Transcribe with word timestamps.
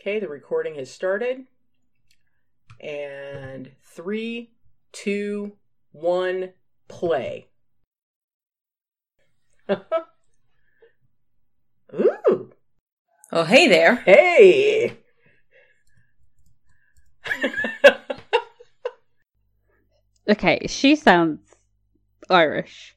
Okay, 0.00 0.20
the 0.20 0.28
recording 0.28 0.76
has 0.76 0.90
started. 0.90 1.44
And 2.80 3.72
three, 3.82 4.50
two, 4.92 5.56
one, 5.92 6.50
play. 6.88 7.48
Ooh. 11.94 12.50
Oh, 13.32 13.44
hey 13.44 13.68
there. 13.68 13.96
Hey. 13.96 14.98
Okay, 20.26 20.66
she 20.68 20.96
sounds 20.96 21.40
Irish 22.30 22.96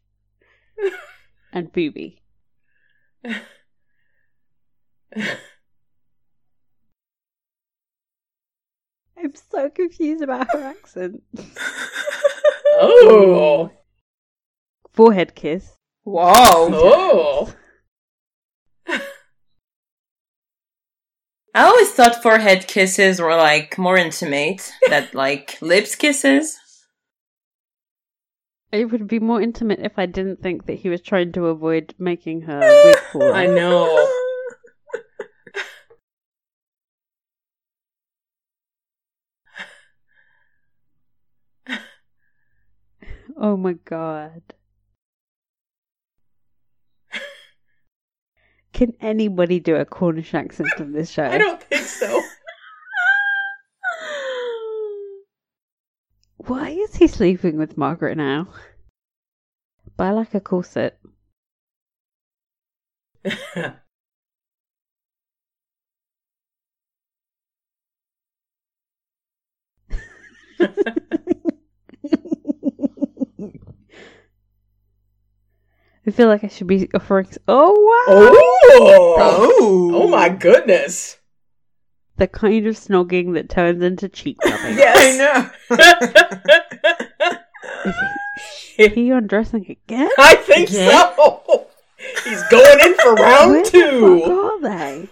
and 1.52 1.70
booby. 1.74 2.22
I'm 9.28 9.34
so 9.52 9.70
confused 9.70 10.24
about 10.24 10.50
her 10.54 10.64
accent. 10.64 11.22
oh. 12.72 13.70
Forehead 14.94 15.36
kiss. 15.36 15.74
Whoa. 16.04 16.32
Oh. 16.32 17.54
I 18.88 19.02
always 21.64 21.92
thought 21.92 22.24
forehead 22.24 22.68
kisses 22.68 23.20
were 23.20 23.36
like 23.36 23.78
more 23.78 23.98
intimate 23.98 24.72
than 24.88 25.10
like 25.14 25.58
lips 25.62 25.96
kisses. 25.96 26.58
It 28.72 28.86
would 28.86 29.10
be 29.10 29.20
more 29.20 29.42
intimate 29.42 29.80
if 29.82 30.00
I 30.00 30.06
didn't 30.06 30.42
think 30.42 30.68
that 30.68 30.76
he 30.76 30.88
was 30.88 31.02
trying 31.02 31.34
to 31.34 31.48
avoid 31.48 31.94
making 32.00 32.44
her 32.44 32.60
wig 32.86 32.98
fall. 33.12 33.34
I 33.34 33.48
know. 33.48 34.08
Oh 43.40 43.56
my 43.56 43.74
god. 43.74 44.42
Can 48.74 48.94
anybody 49.00 49.60
do 49.60 49.76
a 49.76 49.86
Cornish 49.86 50.34
accent 50.34 50.70
on 50.80 50.92
this 50.92 51.12
show? 51.12 51.26
I 51.32 51.38
don't 51.38 51.62
think 51.62 51.86
so. 51.86 52.24
Why 56.38 56.70
is 56.70 56.96
he 56.96 57.08
sleeping 57.08 57.58
with 57.58 57.78
Margaret 57.78 58.18
now? 58.18 58.48
Buy 59.98 60.10
like 60.12 60.34
a 60.34 60.40
corset. 60.40 60.98
I 76.08 76.12
feel 76.12 76.28
like 76.30 76.44
I 76.44 76.48
should 76.48 76.68
be 76.68 76.90
offering. 76.94 77.28
Oh 77.48 77.70
wow! 77.72 78.06
oh. 78.16 79.16
Oh. 79.20 79.92
Oh 80.04 80.08
my 80.08 80.30
goodness. 80.30 81.18
The 82.16 82.28
kind 82.28 82.66
of 82.66 82.76
snogging 82.76 83.34
that 83.36 83.50
turns 83.50 83.84
into 83.84 84.08
cheek 84.10 84.38
rubbing. 84.46 84.78
Yes. 84.78 85.52
I 85.70 85.76
know. 87.30 87.38
Is 88.78 88.94
he 88.94 89.10
undressing 89.12 89.66
again? 89.70 90.10
I 90.18 90.36
think 90.36 90.72
Yeah. 90.72 91.14
so. 91.16 91.68
He's 92.24 92.44
going 92.50 92.80
in 92.80 92.96
for 92.96 93.14
round 93.16 93.52
Where 93.52 93.64
the 93.64 93.70
two. 93.72 94.20
fuck 94.22 94.30
are 94.30 94.62
they? 94.62 95.10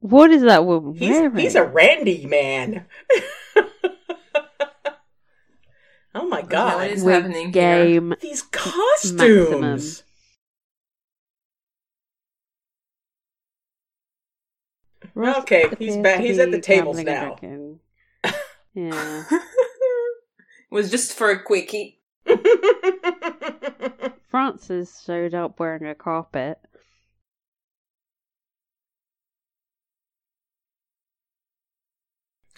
What 0.00 0.30
is 0.30 0.42
that 0.42 0.64
woman 0.64 0.94
He's, 0.94 1.10
wearing? 1.10 1.36
he's 1.36 1.54
a 1.56 1.64
Randy 1.64 2.24
man. 2.26 2.84
oh 6.14 6.26
my 6.28 6.42
god. 6.42 6.90
is 6.90 7.04
Wig 7.04 7.14
happening 7.14 7.52
here? 7.52 7.54
game. 7.84 8.14
These 8.20 8.42
costumes. 8.42 10.02
Maximum. 15.14 15.42
Okay, 15.42 15.64
he's 15.78 15.96
back- 15.96 16.20
he's 16.20 16.38
at 16.38 16.50
the 16.50 16.60
tables 16.60 16.98
now. 17.00 17.36
Yeah. 18.74 19.24
Was 20.70 20.90
just 20.90 21.14
for 21.14 21.30
a 21.30 21.42
quickie. 21.42 22.00
Francis 24.28 25.02
showed 25.04 25.34
up 25.34 25.58
wearing 25.58 25.86
a 25.86 25.94
carpet. 25.96 26.60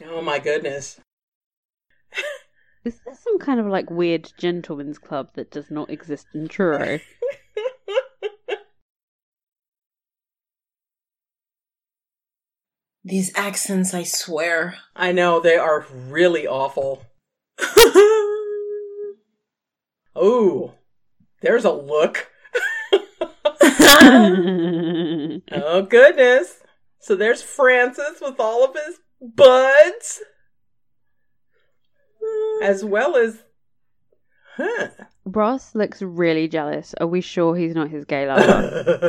oh 0.05 0.23
my 0.23 0.39
goodness. 0.39 1.01
Is 2.85 2.99
there 3.05 3.15
some 3.15 3.39
kind 3.39 3.61
of 3.61 3.67
like 3.67 3.91
weird 3.91 4.33
gentleman's 4.39 4.99
club 4.99 5.31
that 5.35 5.51
does 5.51 5.71
not 5.71 5.91
exist 5.91 6.29
in 6.35 6.49
Truro? 6.49 6.99
These 13.05 13.33
accents, 13.35 13.95
I 13.95 14.03
swear. 14.05 14.77
I 14.95 15.13
know 15.13 15.41
they 15.41 15.57
are 15.57 15.87
really 15.91 16.47
awful. 16.47 17.05
Oh, 20.17 20.75
there's 21.41 21.65
a 21.65 21.73
look. 21.73 22.31
Oh 25.53 25.83
goodness. 25.89 26.61
So 26.99 27.15
there's 27.17 27.43
Francis 27.43 28.21
with 28.21 28.39
all 28.39 28.65
of 28.65 28.75
his 28.75 28.99
buds. 29.21 30.21
As 32.61 32.85
well 32.85 33.17
as 33.17 33.43
Huh. 34.57 34.89
Ross 35.25 35.75
looks 35.75 36.03
really 36.03 36.47
jealous. 36.49 36.95
Are 37.01 37.07
we 37.07 37.21
sure 37.21 37.55
he's 37.57 37.75
not 37.75 37.89
his 37.89 38.05
gay 38.05 38.27
lover? 38.27 39.09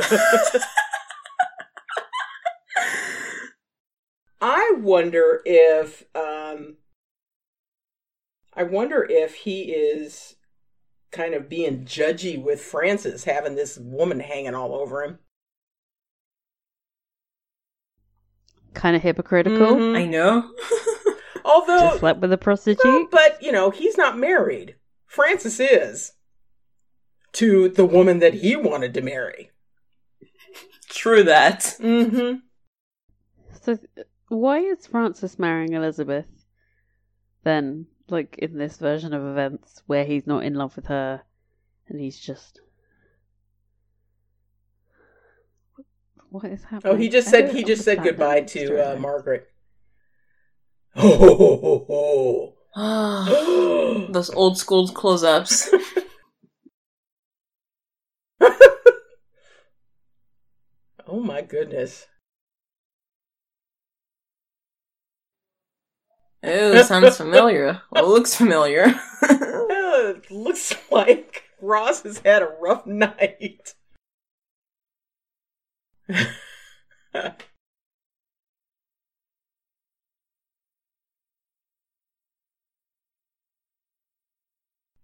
I 4.40 4.74
wonder 4.78 5.40
if 5.44 6.04
um 6.14 6.76
I 8.54 8.62
wonder 8.64 9.06
if 9.08 9.34
he 9.34 9.72
is 9.72 10.36
kind 11.10 11.34
of 11.34 11.48
being 11.48 11.84
judgy 11.84 12.42
with 12.42 12.60
Francis 12.60 13.24
having 13.24 13.54
this 13.54 13.78
woman 13.78 14.20
hanging 14.20 14.54
all 14.54 14.74
over 14.74 15.02
him. 15.04 15.18
kind 18.74 18.96
of 18.96 19.02
hypocritical. 19.02 19.74
Mhm. 19.76 19.96
I 19.96 20.06
know. 20.06 20.50
Although 21.44 21.78
Just 21.78 21.98
slept 22.00 22.20
with 22.20 22.32
a 22.32 22.38
prostitute. 22.38 22.84
Well, 22.84 23.08
but 23.10 23.42
you 23.42 23.52
know, 23.52 23.70
he's 23.70 23.96
not 23.96 24.18
married. 24.18 24.76
Francis 25.06 25.60
is 25.60 26.12
to 27.32 27.68
the 27.68 27.84
woman 27.84 28.18
that 28.20 28.34
he 28.34 28.56
wanted 28.56 28.94
to 28.94 29.00
marry. 29.00 29.50
True 30.88 31.24
that. 31.24 31.60
Mm-hmm. 31.80 32.38
So, 33.62 33.78
why 34.28 34.58
is 34.58 34.86
Francis 34.86 35.38
marrying 35.38 35.72
Elizabeth 35.72 36.26
then, 37.44 37.86
like 38.08 38.38
in 38.38 38.58
this 38.58 38.76
version 38.76 39.12
of 39.12 39.24
events 39.24 39.82
where 39.86 40.04
he's 40.04 40.26
not 40.26 40.44
in 40.44 40.54
love 40.54 40.76
with 40.76 40.86
her 40.86 41.22
and 41.88 42.00
he's 42.00 42.18
just. 42.18 42.60
What 46.30 46.46
is 46.46 46.64
happening? 46.64 46.94
Oh, 46.94 46.96
he 46.96 47.08
just 47.08 47.28
said 47.28 47.54
he 47.54 47.62
just 47.62 47.84
said 47.84 48.02
goodbye 48.02 48.40
to 48.40 48.94
uh. 48.94 48.98
Margaret. 48.98 49.51
Oh, 50.94 51.16
ho, 51.18 51.34
ho, 51.34 51.84
ho, 51.88 52.54
Those 54.10 54.30
old 54.30 54.58
school 54.58 54.88
close 54.88 55.22
ups. 55.22 55.68
oh 61.06 61.20
my 61.20 61.42
goodness. 61.42 62.06
Ew, 66.44 66.82
sounds 66.82 67.16
familiar. 67.16 67.80
Well, 67.90 68.08
looks 68.08 68.34
familiar. 68.34 68.94
It 69.94 70.30
looks 70.30 70.74
like 70.90 71.44
Ross 71.60 72.02
has 72.02 72.18
had 72.18 72.42
a 72.42 72.48
rough 72.60 72.86
night. 72.86 73.74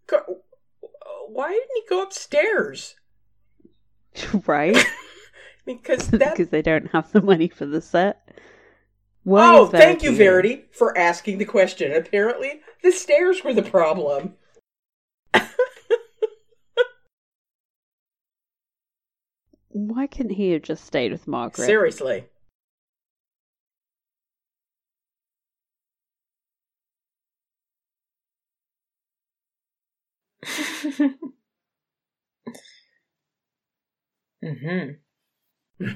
Go- 0.09 0.43
Why 1.29 1.51
didn't 1.51 1.71
he 1.75 1.83
go 1.89 2.03
upstairs? 2.03 2.97
right? 4.47 4.77
Because 5.69 6.09
that. 6.13 6.35
because 6.35 6.49
they 6.49 6.63
don't 6.63 6.91
have 6.93 7.13
the 7.13 7.21
money 7.21 7.49
for 7.49 7.67
the 7.67 7.83
set. 7.83 8.27
Why 9.25 9.55
oh, 9.55 9.67
thank 9.67 10.03
you? 10.03 10.17
Verity, 10.17 10.65
for 10.73 10.97
asking 10.97 11.37
the 11.37 11.45
question. 11.45 11.93
Apparently, 11.93 12.63
the 12.83 12.91
stairs 12.91 13.45
were 13.45 13.53
the 13.53 13.63
problem. 13.63 14.33
Why 19.71 20.07
couldn't 20.07 20.33
he 20.33 20.53
have 20.53 20.63
just 20.63 20.87
stayed 20.87 21.13
with 21.13 21.29
Margaret? 21.29 21.67
Seriously. 21.67 22.25
Mm-hmm. 34.45 35.87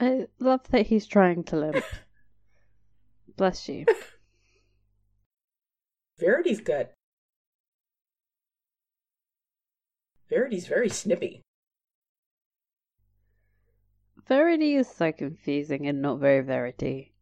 I 0.00 0.26
love 0.38 0.68
that 0.70 0.86
he's 0.86 1.06
trying 1.06 1.44
to 1.44 1.56
limp. 1.56 1.84
Bless 3.36 3.68
you. 3.68 3.86
Verity's 6.18 6.60
good. 6.60 6.88
Verity's 10.28 10.66
very 10.66 10.88
snippy. 10.88 11.42
Verity 14.26 14.74
is 14.74 14.88
so 14.88 15.12
confusing 15.12 15.86
and 15.86 16.00
not 16.00 16.18
very 16.18 16.42
Verity. 16.42 17.13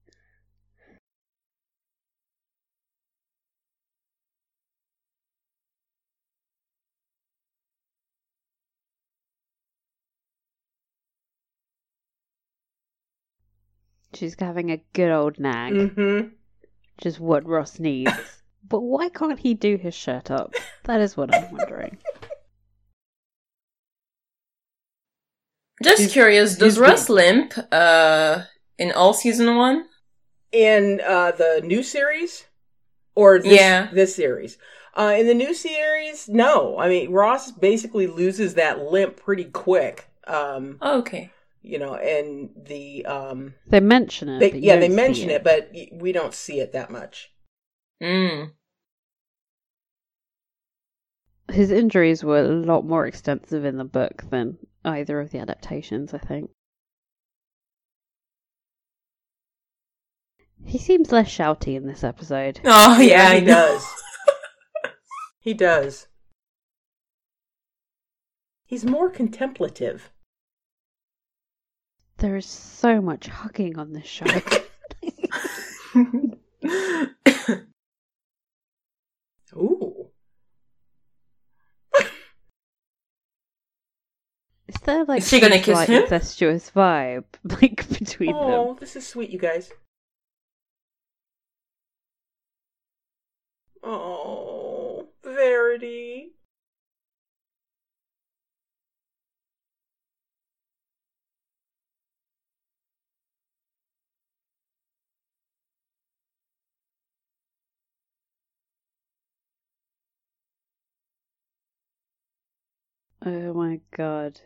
She's 14.14 14.36
having 14.38 14.70
a 14.70 14.82
good 14.92 15.10
old 15.10 15.38
nag, 15.38 15.72
Mm-hmm. 15.72 16.28
which 16.96 17.06
is 17.06 17.18
what 17.18 17.46
Ross 17.46 17.78
needs. 17.78 18.10
but 18.68 18.80
why 18.80 19.08
can't 19.08 19.38
he 19.38 19.54
do 19.54 19.76
his 19.76 19.94
shirt 19.94 20.30
up? 20.30 20.54
That 20.84 21.00
is 21.00 21.16
what 21.16 21.34
I'm 21.34 21.50
wondering. 21.56 21.98
Just 25.82 26.00
He's- 26.00 26.12
curious, 26.12 26.56
does 26.56 26.74
he's 26.74 26.80
Russ 26.80 27.06
big. 27.06 27.10
limp 27.16 27.54
uh, 27.72 28.42
in 28.78 28.92
all 28.92 29.14
season 29.14 29.56
one? 29.56 29.86
In 30.52 31.00
uh, 31.04 31.32
the 31.32 31.62
new 31.64 31.82
series, 31.82 32.44
or 33.14 33.38
this, 33.38 33.52
Yeah. 33.58 33.88
this 33.92 34.14
series. 34.14 34.58
Uh, 34.94 35.14
in 35.18 35.26
the 35.26 35.34
new 35.34 35.54
series, 35.54 36.28
no. 36.28 36.78
I 36.78 36.88
mean, 36.90 37.10
Ross 37.10 37.50
basically 37.50 38.06
loses 38.06 38.54
that 38.54 38.78
limp 38.80 39.16
pretty 39.16 39.44
quick. 39.46 40.10
Um, 40.26 40.76
Oh, 40.82 40.98
okay. 40.98 41.30
You 41.62 41.78
know, 41.78 41.94
and 41.94 42.50
the 42.56 43.06
um, 43.06 43.54
They 43.68 43.80
mention 43.80 44.28
it. 44.28 44.40
they, 44.40 44.50
but 44.50 44.60
yeah, 44.62 44.76
they 44.76 44.88
mention 44.88 45.30
it, 45.30 45.44
but 45.44 45.72
we 45.92 46.12
don't 46.12 46.34
see 46.34 46.60
it 46.60 46.72
that 46.72 46.90
much. 46.90 47.32
Mm. 48.02 48.52
His 51.50 51.70
injuries 51.70 52.24
were 52.24 52.38
a 52.38 52.48
lot 52.48 52.84
more 52.84 53.06
extensive 53.06 53.64
in 53.64 53.76
the 53.76 53.84
book 53.84 54.24
than 54.30 54.58
either 54.84 55.20
of 55.20 55.30
the 55.30 55.38
adaptations, 55.38 56.12
I 56.14 56.18
think. 56.18 56.50
He 60.64 60.78
seems 60.78 61.12
less 61.12 61.28
shouty 61.28 61.74
in 61.76 61.86
this 61.86 62.04
episode. 62.04 62.60
Oh, 62.64 63.00
yeah, 63.00 63.34
he 63.34 63.44
does. 63.44 63.84
he 65.40 65.54
does. 65.54 66.06
He's 68.64 68.84
more 68.84 69.10
contemplative. 69.10 70.10
There 72.22 72.36
is 72.36 72.46
so 72.46 73.00
much 73.00 73.26
hugging 73.26 73.76
on 73.80 73.92
this 73.92 74.06
show. 74.06 74.24
Ooh. 79.56 80.06
Is 84.68 84.76
there 84.84 85.04
like 85.04 85.22
Is 85.22 85.28
she 85.28 85.40
gonna 85.40 85.56
kiss 85.58 85.74
slight 85.74 85.88
him? 85.88 86.02
incestuous 86.04 86.70
vibe 86.70 87.24
like 87.60 87.88
between 87.98 88.32
Oh, 88.34 88.68
them? 88.68 88.76
this 88.78 88.94
is 88.94 89.04
sweet, 89.06 89.30
you 89.30 89.38
guys. 89.40 89.72
Oh, 93.82 95.08
Verity. 95.24 96.11
Oh 113.24 113.54
my 113.54 113.80
god. 113.96 114.40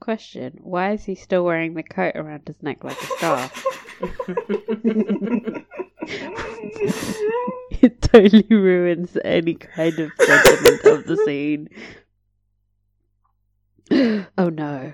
Question: 0.00 0.58
Why 0.62 0.92
is 0.92 1.04
he 1.04 1.14
still 1.14 1.44
wearing 1.44 1.74
the 1.74 1.82
coat 1.82 2.14
around 2.14 2.46
his 2.46 2.62
neck 2.62 2.84
like 2.84 3.00
a 3.00 3.06
scarf? 3.06 3.64
it 7.82 8.00
totally 8.02 8.46
ruins 8.50 9.16
any 9.24 9.54
kind 9.54 9.98
of 9.98 10.10
sentiment 10.18 10.84
of 10.84 11.04
the 11.04 11.16
scene. 11.24 11.68
oh 14.38 14.48
no. 14.48 14.92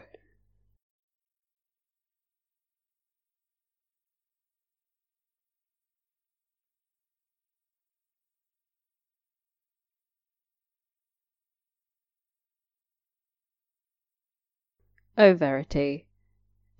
Oh, 15.16 15.34
Verity. 15.34 16.06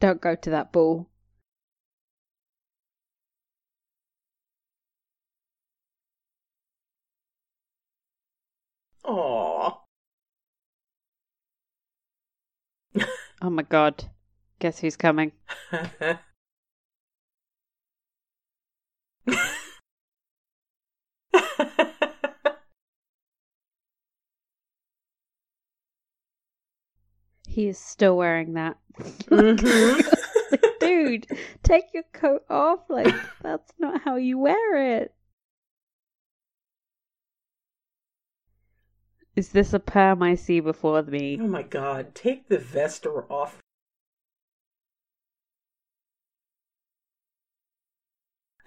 Don't 0.01 0.21
go 0.21 0.35
to 0.35 0.51
that 0.51 0.73
ball. 0.73 1.09
Aw. 9.05 9.81
Oh 13.43 13.51
my 13.51 13.63
god. 13.63 14.05
Guess 14.59 14.81
who's 14.81 14.97
coming? 14.97 15.33
He 27.55 27.69
is 27.69 27.79
still 27.79 28.17
wearing 28.17 28.55
that. 28.55 28.79
Mhm. 28.99 30.03
Like, 30.51 30.79
dude, 30.81 31.27
take 31.63 31.85
your 31.95 32.03
coat 32.13 32.45
off. 32.51 32.81
Like, 32.89 33.15
that's 33.43 33.73
not 33.79 34.01
how 34.03 34.17
you 34.17 34.39
wear 34.39 34.99
it. 34.99 35.15
Is 39.37 39.51
this 39.51 39.73
a 39.73 39.79
perm 39.79 40.21
I 40.21 40.35
see 40.35 40.59
before 40.59 41.01
me? 41.03 41.39
oh 41.41 41.47
my 41.47 41.63
god, 41.63 42.15
take 42.17 42.49
the 42.49 42.59
vest 42.59 43.07
off. 43.07 43.63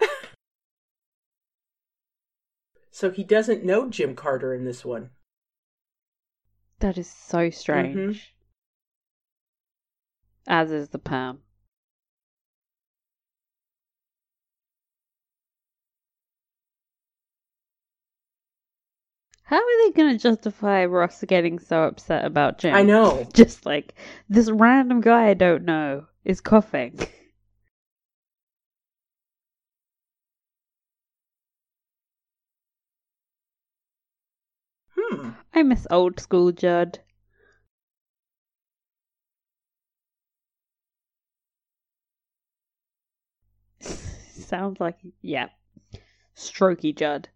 so 2.90 3.10
he 3.10 3.22
doesn't 3.22 3.64
know 3.64 3.90
Jim 3.90 4.14
Carter 4.14 4.54
in 4.54 4.64
this 4.64 4.82
one. 4.82 5.10
That 6.80 6.96
is 6.96 7.10
so 7.10 7.50
strange. 7.50 8.34
As 10.48 10.72
is 10.72 10.88
the 10.88 10.98
perm. 10.98 11.42
How 19.42 19.56
are 19.56 19.84
they 19.84 19.92
going 19.92 20.12
to 20.12 20.18
justify 20.18 20.86
Ross 20.86 21.22
getting 21.28 21.58
so 21.58 21.84
upset 21.84 22.24
about 22.24 22.58
Jim? 22.58 22.74
I 22.74 22.82
know. 22.82 23.26
Just 23.34 23.66
like 23.66 23.94
this 24.30 24.50
random 24.50 25.02
guy 25.02 25.28
I 25.28 25.34
don't 25.34 25.64
know 25.64 26.06
is 26.24 26.40
coughing. 26.40 26.98
Hmm. 34.96 35.30
I 35.54 35.62
miss 35.62 35.86
old 35.90 36.20
school 36.20 36.52
Judd. 36.52 37.00
Sounds 44.48 44.80
like 44.80 44.96
yeah, 45.20 45.48
strokey 46.34 46.96
Judd. 46.96 47.28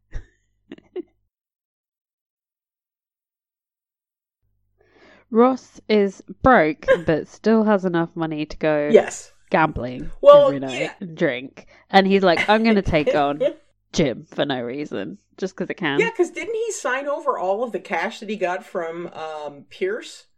Ross 5.30 5.78
is 5.90 6.22
broke, 6.42 6.86
but 7.06 7.28
still 7.28 7.64
has 7.64 7.84
enough 7.84 8.16
money 8.16 8.46
to 8.46 8.56
go 8.56 8.88
Yes. 8.90 9.30
gambling 9.50 10.10
Well, 10.22 10.46
every 10.46 10.58
night 10.58 10.80
yeah. 10.80 10.92
and 11.00 11.14
drink. 11.14 11.66
And 11.90 12.06
he's 12.06 12.22
like, 12.22 12.48
I'm 12.48 12.64
going 12.64 12.76
to 12.76 12.82
take 12.82 13.14
on 13.14 13.42
Jim 13.92 14.24
for 14.24 14.46
no 14.46 14.62
reason, 14.62 15.18
just 15.36 15.54
because 15.54 15.68
it 15.68 15.74
can. 15.74 16.00
Yeah, 16.00 16.08
because 16.10 16.30
didn't 16.30 16.54
he 16.54 16.72
sign 16.72 17.06
over 17.06 17.36
all 17.38 17.62
of 17.62 17.72
the 17.72 17.80
cash 17.80 18.20
that 18.20 18.30
he 18.30 18.36
got 18.36 18.64
from 18.64 19.08
um, 19.08 19.66
Pierce 19.68 20.28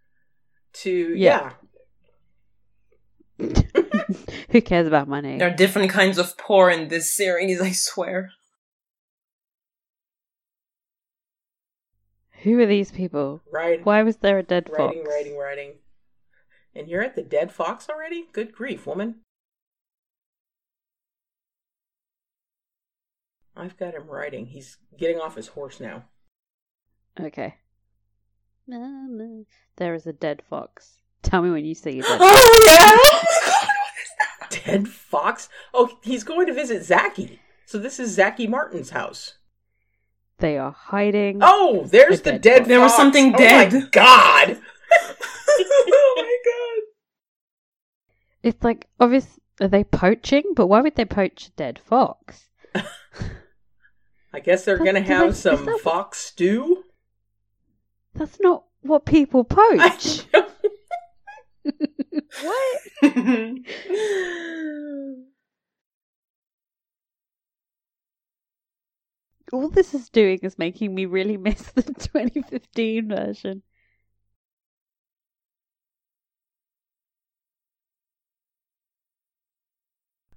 to? 0.74 0.90
Yeah. 0.90 1.16
Yeah. 1.16 1.52
Who 4.50 4.62
cares 4.62 4.86
about 4.86 5.08
money? 5.08 5.38
There 5.38 5.48
are 5.48 5.54
different 5.54 5.90
kinds 5.90 6.18
of 6.18 6.36
poor 6.38 6.70
in 6.70 6.88
this 6.88 7.12
series, 7.12 7.60
I 7.60 7.72
swear. 7.72 8.30
Who 12.42 12.60
are 12.60 12.66
these 12.66 12.90
people? 12.92 13.42
Right. 13.50 13.84
Why 13.84 14.02
was 14.02 14.18
there 14.18 14.38
a 14.38 14.42
dead 14.42 14.68
fox? 14.68 14.78
Writing, 14.78 15.04
writing, 15.04 15.38
writing. 15.38 15.72
And 16.74 16.88
you're 16.88 17.02
at 17.02 17.16
the 17.16 17.22
dead 17.22 17.52
fox 17.52 17.88
already? 17.88 18.26
Good 18.32 18.52
grief, 18.52 18.86
woman. 18.86 19.20
I've 23.56 23.76
got 23.76 23.94
him 23.94 24.08
riding. 24.08 24.46
He's 24.46 24.76
getting 24.98 25.20
off 25.20 25.36
his 25.36 25.48
horse 25.48 25.80
now. 25.80 26.04
Okay. 27.18 27.54
There 28.66 29.94
is 29.94 30.06
a 30.06 30.12
dead 30.12 30.42
fox. 30.48 30.98
Tell 31.22 31.42
me 31.42 31.50
when 31.50 31.64
you 31.64 31.74
see 31.74 32.00
it. 32.00 32.06
Oh 32.20 32.60
yeah! 32.66 33.60
Oh 34.66 34.70
my 34.70 34.76
god, 34.76 34.80
what 34.80 34.80
is 34.80 34.84
that? 34.84 34.84
Dead 34.84 34.88
fox? 34.88 35.48
Oh, 35.72 35.98
he's 36.02 36.24
going 36.24 36.46
to 36.46 36.52
visit 36.54 36.82
Zacky. 36.82 37.38
So 37.66 37.78
this 37.78 37.98
is 38.00 38.16
Zacky 38.16 38.48
Martin's 38.48 38.90
house. 38.90 39.34
They 40.38 40.58
are 40.58 40.72
hiding. 40.72 41.38
Oh, 41.42 41.84
there's 41.86 42.20
A 42.20 42.22
the 42.24 42.32
dead 42.32 42.42
dead 42.42 42.58
fox. 42.58 42.68
There 42.68 42.80
was 42.80 42.92
fox. 42.92 42.96
something 43.02 43.34
Oh 43.34 43.38
dead. 43.38 43.72
my 43.72 43.80
god! 43.92 44.58
oh 45.48 46.14
my 46.16 46.38
god! 46.44 46.82
It's 48.42 48.62
like 48.64 48.86
obvious. 49.00 49.26
Are 49.60 49.68
they 49.68 49.84
poaching? 49.84 50.42
But 50.56 50.66
why 50.66 50.80
would 50.80 50.96
they 50.96 51.04
poach 51.04 51.46
a 51.46 51.50
dead 51.52 51.78
fox? 51.78 52.48
I 52.74 54.40
guess 54.42 54.64
they're 54.64 54.78
gonna 54.78 54.94
do 55.00 55.06
they- 55.06 55.14
have 55.14 55.36
some 55.36 55.64
that- 55.64 55.80
fox 55.80 56.18
stew. 56.18 56.84
That's 58.14 58.38
not 58.40 58.64
what 58.82 59.04
people 59.06 59.44
poach. 59.48 60.24
What? 61.64 62.80
All 69.52 69.68
this 69.68 69.94
is 69.94 70.08
doing 70.10 70.38
is 70.42 70.58
making 70.58 70.94
me 70.94 71.06
really 71.06 71.36
miss 71.36 71.62
the 71.72 71.82
2015 71.98 73.08
version. 73.08 73.62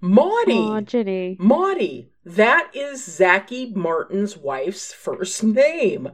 Maudie. 0.01 0.85
Jinny. 0.85 1.37
Maudie. 1.39 2.11
That 2.23 2.69
is 2.73 3.01
Zacky 3.01 3.73
Martin's 3.75 4.37
wife's 4.37 4.93
first 4.93 5.43
name. 5.43 6.09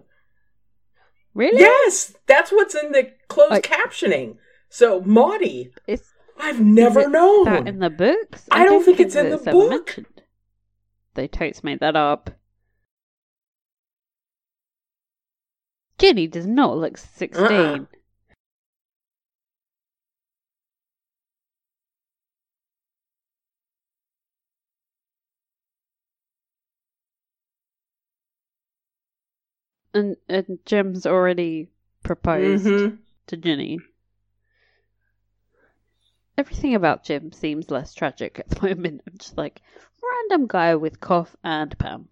Really? 1.33 1.59
Yes, 1.59 2.15
that's 2.27 2.51
what's 2.51 2.75
in 2.75 2.91
the 2.91 3.11
closed 3.27 3.51
Like- 3.51 3.63
captioning. 3.63 4.37
So 4.73 5.01
Maudie, 5.01 5.71
I've 6.39 6.59
never 6.59 7.01
is 7.01 7.05
it 7.05 7.09
known. 7.11 7.45
that 7.45 7.67
in 7.67 7.77
the 7.77 7.91
books? 7.91 8.47
I 8.49 8.65
don't 8.65 8.83
think 8.83 8.99
it's 8.99 9.13
in 9.13 9.29
the 9.29 9.37
book. 9.37 9.69
mentioned. 9.69 10.23
They 11.13 11.27
totes 11.27 11.63
made 11.63 11.79
that 11.81 11.95
up. 11.95 12.31
Jinny 15.99 16.25
does 16.25 16.47
not 16.47 16.75
look 16.75 16.97
16. 16.97 17.43
Uh-uh. 17.45 17.85
And, 29.93 30.17
and 30.27 30.57
Jim's 30.65 31.05
already 31.05 31.69
proposed 32.01 32.65
Mhm. 32.65 32.97
to 33.27 33.37
Jinny. 33.37 33.79
Everything 36.37 36.73
about 36.75 37.03
Jim 37.03 37.31
seems 37.31 37.69
less 37.69 37.93
tragic 37.93 38.39
at 38.39 38.49
the 38.49 38.61
moment. 38.75 39.01
I'm 39.07 39.17
just 39.17 39.37
like, 39.37 39.61
random 40.01 40.47
guy 40.47 40.75
with 40.75 40.99
cough 40.99 41.35
and 41.43 41.77
Pam. 41.77 42.07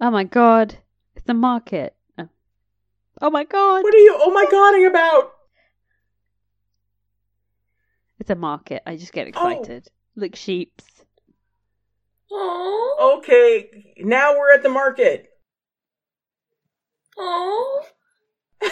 Oh 0.00 0.10
my 0.10 0.24
god, 0.24 0.76
it's 1.16 1.28
a 1.28 1.34
market. 1.34 1.94
Oh, 2.18 2.28
oh 3.22 3.30
my 3.30 3.44
god, 3.44 3.82
What 3.84 3.94
are 3.94 3.98
you 3.98 4.16
oh 4.18 4.30
my 4.32 4.46
godding 4.50 4.86
about? 4.86 5.32
it's 8.18 8.30
a 8.30 8.34
market. 8.34 8.82
I 8.86 8.96
just 8.96 9.12
get 9.12 9.26
Oh. 9.26 9.28
excited. 9.30 9.88
Look, 10.16 10.36
sheeps. 10.36 10.84
Oh, 12.30 13.18
Okay, 13.18 13.94
now 13.98 14.32
we're 14.38 14.52
at 14.52 14.62
the 14.62 14.68
market. 14.68 15.30
oh. 17.16 17.84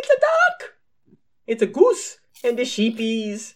It's 0.00 0.10
a 0.10 0.20
duck. 0.20 0.74
It's 1.48 1.62
a 1.62 1.66
goose 1.66 2.18
and 2.44 2.58
the 2.58 2.62
sheepies. 2.62 3.54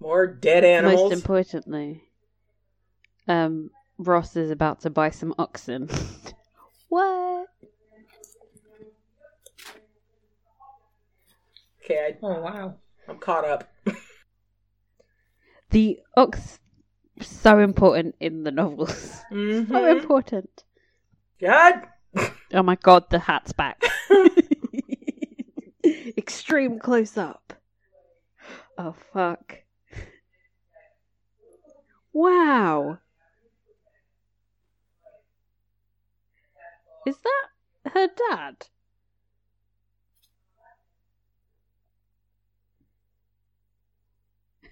More 0.00 0.26
dead 0.26 0.64
animals. 0.64 1.02
Most 1.02 1.12
importantly, 1.12 2.02
um, 3.28 3.70
Ross 3.96 4.34
is 4.34 4.50
about 4.50 4.80
to 4.80 4.90
buy 4.90 5.10
some 5.10 5.32
oxen. 5.38 5.88
what? 6.88 7.46
okay, 11.84 12.08
I, 12.08 12.18
Oh 12.20 12.40
wow. 12.40 12.74
I'm 13.08 13.18
caught 13.18 13.44
up. 13.44 13.72
The 15.70 16.00
ox 16.16 16.58
so 17.20 17.60
important 17.60 18.16
in 18.18 18.42
the 18.42 18.50
novels. 18.50 19.20
So 19.30 19.36
Mhm. 19.36 19.90
important. 19.92 20.64
God. 21.40 21.86
Oh 22.52 22.62
my 22.62 22.76
god, 22.76 23.10
the 23.10 23.18
hat's 23.18 23.52
back. 23.52 23.82
Extreme 26.16 26.78
close 26.78 27.16
up. 27.16 27.52
Oh 28.78 28.94
fuck. 29.12 29.58
Wow. 32.12 32.98
Is 37.06 37.16
that 37.22 37.92
her 37.92 38.08
dad? 38.30 38.66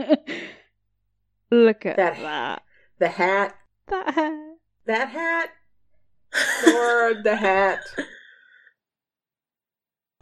Look 1.51 1.85
at 1.85 1.97
That- 1.97 2.17
that. 2.21 2.63
The 2.99 3.09
hat. 3.09 3.55
That 3.87 4.13
hair. 4.13 4.53
That 4.85 5.09
hat. 5.09 5.49
Or 6.67 7.13
the 7.21 7.37
hat. 7.37 7.83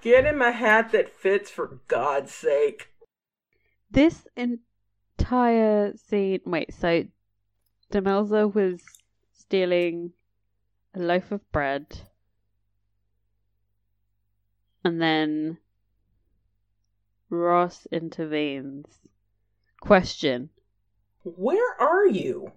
Get 0.01 0.25
him 0.25 0.41
a 0.41 0.51
hat 0.51 0.91
that 0.91 1.09
fits 1.09 1.49
for 1.49 1.79
God's 1.87 2.31
sake. 2.31 2.89
This 3.89 4.27
entire 4.35 5.93
scene. 5.97 6.41
Wait, 6.45 6.73
so 6.73 7.05
Demelza 7.91 8.53
was 8.53 8.81
stealing 9.33 10.13
a 10.93 10.99
loaf 10.99 11.31
of 11.31 11.51
bread, 11.51 12.01
and 14.83 15.01
then 15.01 15.57
Ross 17.29 17.87
intervenes. 17.91 18.85
Question: 19.79 20.49
Where 21.23 21.81
are 21.81 22.07
you? 22.07 22.51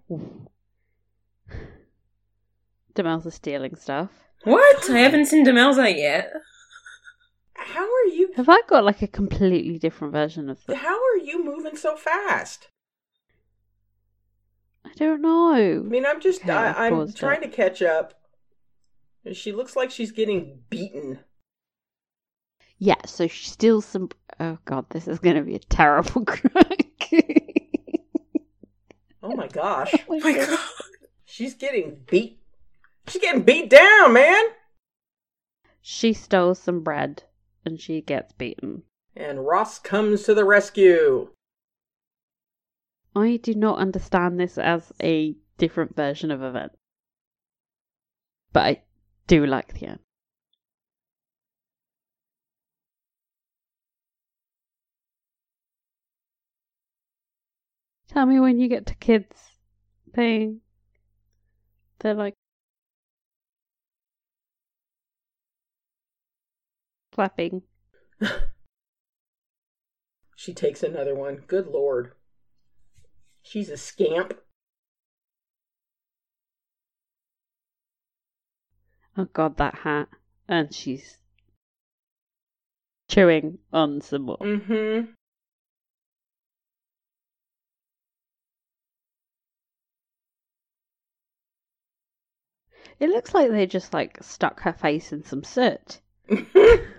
Demelza 2.98 3.32
stealing 3.32 3.76
stuff. 3.76 4.10
What? 4.44 4.90
I 4.90 4.98
haven't 4.98 5.26
seen 5.26 5.44
Demelza 5.46 5.94
yet. 5.96 6.32
How 7.54 7.82
are 7.84 8.06
you 8.06 8.30
Have 8.36 8.48
I 8.48 8.60
got 8.68 8.84
like 8.84 9.02
a 9.02 9.06
completely 9.08 9.78
different 9.78 10.12
version 10.12 10.48
of 10.48 10.58
the? 10.66 10.76
how 10.76 10.94
are 10.96 11.16
you 11.18 11.44
moving 11.44 11.76
so 11.76 11.96
fast? 11.96 12.68
I 14.84 14.90
don't 14.96 15.20
know. 15.20 15.52
I 15.52 15.74
mean, 15.78 16.06
I'm 16.06 16.20
just 16.20 16.42
Okay, 16.42 16.52
I've 16.52 16.76
I, 16.76 16.96
I'm 16.96 17.12
trying 17.12 17.42
it. 17.42 17.50
to 17.50 17.56
catch 17.56 17.82
up. 17.82 18.14
She 19.32 19.52
looks 19.52 19.76
like 19.76 19.90
she's 19.90 20.12
getting 20.12 20.60
beaten. 20.70 21.18
Yeah, 22.78 23.04
so 23.06 23.26
she 23.26 23.48
steals 23.48 23.84
some. 23.84 24.08
Oh 24.40 24.58
god, 24.64 24.86
this 24.90 25.08
is 25.08 25.18
going 25.18 25.36
to 25.36 25.42
be 25.42 25.56
a 25.56 25.58
terrible 25.58 26.24
crack. 26.26 26.84
Oh 29.22 29.34
my 29.34 29.48
gosh. 29.48 29.94
Oh 30.08 30.18
my 30.20 30.32
god. 30.32 30.58
She's 31.26 31.54
getting 31.54 31.98
beat. 32.08 32.38
She's 33.08 33.22
getting 33.22 33.42
beat 33.42 33.70
down, 33.70 34.12
man. 34.12 34.44
She 35.80 36.12
stole 36.12 36.54
some 36.54 36.82
bread 36.82 37.22
and 37.64 37.80
she 37.80 38.02
gets 38.02 38.32
beaten. 38.32 38.82
And 39.16 39.46
Ross 39.46 39.78
comes 39.78 40.24
to 40.24 40.34
the 40.34 40.44
rescue. 40.44 41.30
I 43.16 43.38
do 43.42 43.54
not 43.54 43.78
understand 43.78 44.38
this 44.38 44.58
as 44.58 44.92
a 45.02 45.34
different 45.56 45.96
version 45.96 46.30
of 46.30 46.42
event. 46.42 46.72
But 48.52 48.60
I 48.60 48.82
do 49.26 49.46
like 49.46 49.74
the 49.74 49.86
end. 49.86 50.00
Tell 58.08 58.26
me 58.26 58.38
when 58.40 58.58
you 58.58 58.68
get 58.68 58.86
to 58.86 58.94
kids 58.94 59.36
thing. 60.14 60.60
They're 62.00 62.14
like 62.14 62.34
clapping. 67.18 67.62
She 70.36 70.54
takes 70.54 70.84
another 70.84 71.16
one. 71.16 71.42
Good 71.48 71.66
lord. 71.66 72.12
She's 73.42 73.70
a 73.70 73.76
scamp. 73.76 74.38
Oh 79.16 79.24
god, 79.32 79.56
that 79.56 79.74
hat. 79.74 80.06
And 80.46 80.72
she's 80.72 81.18
chewing 83.08 83.58
on 83.72 84.00
some 84.00 84.22
more. 84.22 84.38
Mm-hmm. 84.38 85.10
It 93.00 93.10
looks 93.10 93.34
like 93.34 93.50
they 93.50 93.66
just 93.66 93.92
like 93.92 94.22
stuck 94.22 94.60
her 94.60 94.72
face 94.72 95.10
in 95.10 95.24
some 95.24 95.42
soot. 95.42 95.98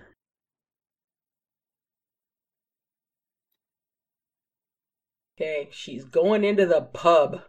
okay, 5.39 5.69
she's 5.71 6.03
going 6.03 6.43
into 6.43 6.65
the 6.65 6.81
pub. 6.81 7.41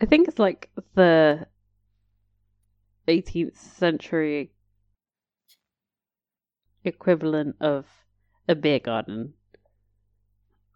I 0.00 0.06
think 0.06 0.28
it's 0.28 0.38
like 0.38 0.70
the 0.94 1.46
18th 3.08 3.56
century 3.56 4.52
equivalent 6.84 7.56
of 7.60 7.86
a 8.46 8.54
beer 8.54 8.78
garden. 8.78 9.32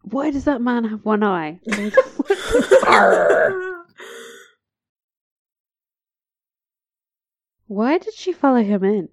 Why 0.02 0.30
does 0.30 0.44
that 0.44 0.62
man 0.62 0.84
have 0.84 1.04
one 1.04 1.22
eye? 1.22 1.60
Why 7.66 7.98
did 7.98 8.14
she 8.14 8.32
follow 8.32 8.62
him 8.62 8.82
in? 8.84 9.10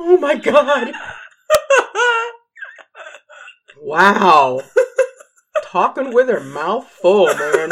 oh 0.00 0.13
my 0.24 0.36
god. 0.36 0.92
wow. 3.82 4.62
Talking 5.64 6.14
with 6.14 6.28
her 6.28 6.40
mouth 6.40 6.86
full, 6.88 7.26
man. 7.26 7.70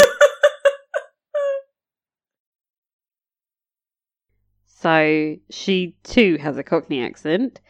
So 4.67 5.37
she 5.49 5.97
too 6.03 6.37
has 6.39 6.59
a 6.59 6.63
Cockney 6.63 7.03
accent. 7.03 7.61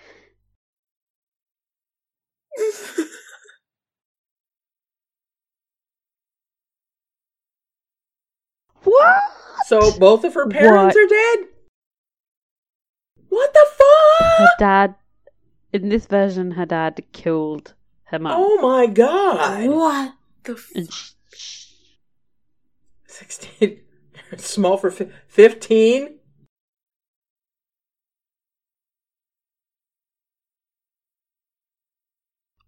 What? 8.84 9.22
So 9.66 9.92
both 9.92 10.24
of 10.24 10.34
her 10.34 10.48
parents 10.48 10.96
What? 10.96 11.04
are 11.04 11.08
dead? 11.08 11.51
What 13.32 13.54
the 13.54 13.66
fuck? 13.78 14.38
Her 14.40 14.48
dad, 14.58 14.94
in 15.72 15.88
this 15.88 16.04
version, 16.04 16.50
her 16.50 16.66
dad 16.66 17.02
killed 17.12 17.72
her 18.04 18.18
mum. 18.18 18.34
Oh 18.36 18.60
my 18.60 18.84
god. 18.84 19.70
what 19.70 20.14
the 20.44 20.52
f- 20.52 20.70
And 20.74 20.92
she, 20.92 21.14
she- 21.34 21.98
16. 23.06 23.80
Small 24.36 24.76
for 24.76 24.90
15? 24.90 26.18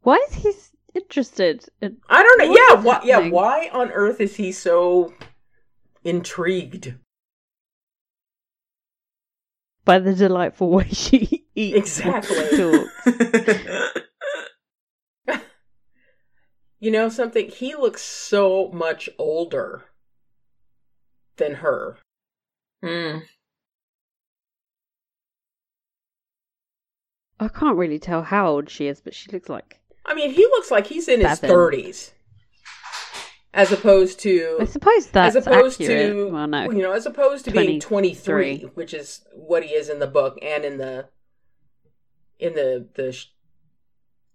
why 0.01 0.17
is 0.29 0.35
he 0.35 0.53
interested 0.95 1.67
in 1.83 1.99
I 2.09 2.23
don't 2.23 2.39
know. 2.39 2.55
Yeah, 2.55 2.79
is 2.79 2.85
why, 2.85 3.01
yeah, 3.05 3.29
why 3.29 3.69
on 3.71 3.91
earth 3.93 4.19
is 4.19 4.37
he 4.37 4.51
so 4.51 5.13
intrigued? 6.05 6.95
By 9.85 9.99
the 9.99 10.15
delightful 10.15 10.71
way 10.77 10.89
she 10.89 11.47
eats? 11.55 12.01
Exactly. 12.01 12.39
and 12.51 12.89
talks? 13.07 14.01
You 16.85 16.91
know 16.91 17.09
something? 17.09 17.49
He 17.49 17.75
looks 17.75 18.03
so 18.03 18.69
much 18.71 19.09
older 19.17 19.85
than 21.39 21.55
her. 21.55 21.97
Mm. 22.85 23.23
I 27.41 27.49
can't 27.49 27.79
really 27.79 27.99
tell 27.99 28.23
how 28.23 28.49
old 28.49 28.69
she 28.69 28.87
is, 28.87 29.01
but 29.01 29.15
she 29.15 29.33
looks 29.33 29.49
like. 29.49 29.81
I 30.05 30.13
mean, 30.13 30.31
he 30.31 30.45
looks 30.45 30.71
like 30.71 30.87
he's 30.87 31.09
in 31.09 31.21
his 31.21 31.41
30s. 31.41 32.11
As 33.55 33.71
opposed 33.71 34.19
to 34.21 34.59
I 34.61 34.65
suppose 34.65 35.07
that's 35.07 35.37
as 35.37 35.47
opposed 35.47 35.81
accurate. 35.81 36.13
to 36.13 36.31
well, 36.31 36.47
no, 36.49 36.65
you 36.73 36.83
know, 36.83 36.93
as 36.93 37.07
opposed 37.07 37.45
to 37.45 37.53
being 37.53 37.79
23, 37.79 38.59
23. 38.59 38.71
which 38.75 38.93
is 38.93 39.25
what 39.33 39.63
he 39.63 39.71
is 39.71 39.89
in 39.89 40.01
the 40.01 40.09
book 40.09 40.37
and 40.43 40.65
in 40.65 40.79
the 40.79 41.09
in 42.39 42.55
the 42.55 42.89
the 42.95 43.13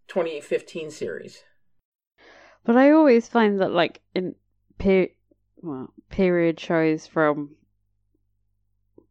2015 0.07 0.89
series. 0.89 1.43
But 2.63 2.77
I 2.77 2.91
always 2.91 3.27
find 3.27 3.59
that, 3.59 3.71
like 3.71 4.01
in 4.15 4.35
per- 4.77 5.09
well, 5.61 5.93
period 6.09 6.59
shows 6.59 7.05
from 7.05 7.55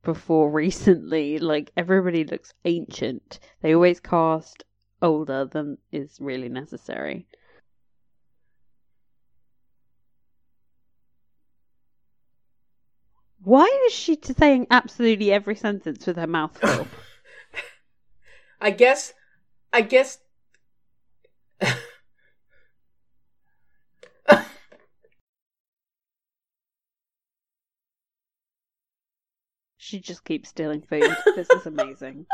before 0.02 0.50
recently, 0.64 1.38
like 1.38 1.70
everybody 1.76 2.24
looks 2.24 2.54
ancient. 2.64 3.40
They 3.60 3.74
always 3.74 4.00
cast 4.00 4.64
older 5.02 5.44
than 5.44 5.78
is 5.92 6.18
really 6.18 6.48
necessary. 6.48 7.26
Why 13.48 13.64
is 13.86 13.94
she 13.94 14.18
saying 14.22 14.66
absolutely 14.70 15.32
every 15.32 15.56
sentence 15.56 16.06
with 16.06 16.16
her 16.16 16.26
mouth 16.26 16.58
full? 16.58 16.86
I 18.60 18.70
guess 18.72 19.14
I 19.72 19.80
guess 19.80 20.18
she 29.78 29.98
just 29.98 30.24
keeps 30.26 30.50
stealing 30.50 30.82
food. 30.82 31.16
This 31.34 31.48
is 31.48 31.64
amazing. 31.64 32.26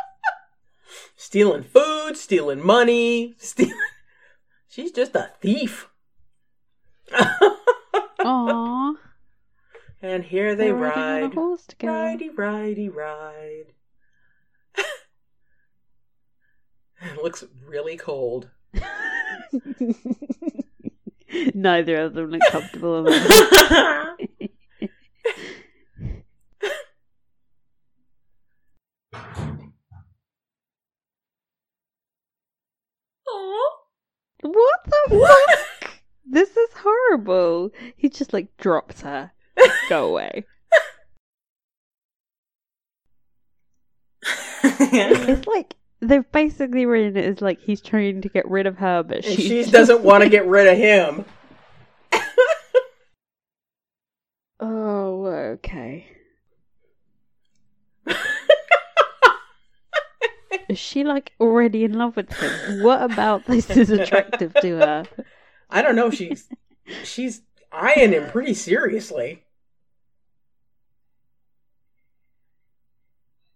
stealing 1.16 1.62
food, 1.62 2.16
stealing 2.16 2.66
money, 2.66 3.37
stealing 3.38 3.79
She's 4.66 4.90
just 4.90 5.14
a 5.14 5.31
thief. 5.40 5.88
Aww. 8.18 8.96
And 10.05 10.23
here 10.23 10.55
they 10.55 10.67
They're 10.67 10.75
ride. 10.75 11.23
a 11.23 11.29
horse 11.31 11.67
together. 11.67 11.93
Ridey, 11.93 12.29
ridey, 12.29 12.95
ride. 12.95 13.73
it 17.01 17.23
looks 17.23 17.43
really 17.67 17.97
cold. 17.97 18.51
Neither 21.55 22.03
of 22.03 22.12
them 22.12 22.31
look 22.31 22.43
comfortable 22.51 22.99
in 22.99 23.05
that. 23.07 24.19
What 34.43 34.81
the 34.85 35.09
fuck? 35.09 35.95
This 36.27 36.55
is 36.55 36.69
horrible. 36.75 37.71
He 37.97 38.11
just 38.11 38.35
like 38.35 38.55
drops 38.59 39.01
her. 39.01 39.33
Go 39.88 40.09
away. 40.09 40.45
It's 44.67 45.47
like 45.47 45.75
they've 46.01 46.31
basically 46.33 46.87
written 46.87 47.17
it 47.17 47.25
as 47.25 47.40
like 47.43 47.61
he's 47.61 47.81
trying 47.81 48.23
to 48.23 48.29
get 48.29 48.49
rid 48.49 48.67
of 48.67 48.79
her, 48.79 49.03
but 49.03 49.25
she 49.25 49.37
she 49.37 49.64
doesn't 49.71 50.03
want 50.03 50.23
to 50.25 50.31
get 50.31 50.47
rid 50.47 50.67
of 50.67 50.77
him. 50.79 51.25
Oh, 54.61 55.27
okay. 55.27 56.07
Is 60.69 60.79
she 60.79 61.05
like 61.05 61.33
already 61.40 61.85
in 61.85 61.93
love 61.93 62.17
with 62.17 62.33
him? 62.33 62.83
What 62.83 63.03
about 63.03 63.45
this 63.45 63.69
is 63.71 63.90
attractive 63.90 64.55
to 64.62 64.77
her? 64.79 65.05
I 65.69 65.83
don't 65.83 65.97
know. 65.97 66.11
She's 66.11 66.49
she's 67.05 67.43
eyeing 67.71 68.12
him 68.12 68.31
pretty 68.31 68.55
seriously. 68.55 69.43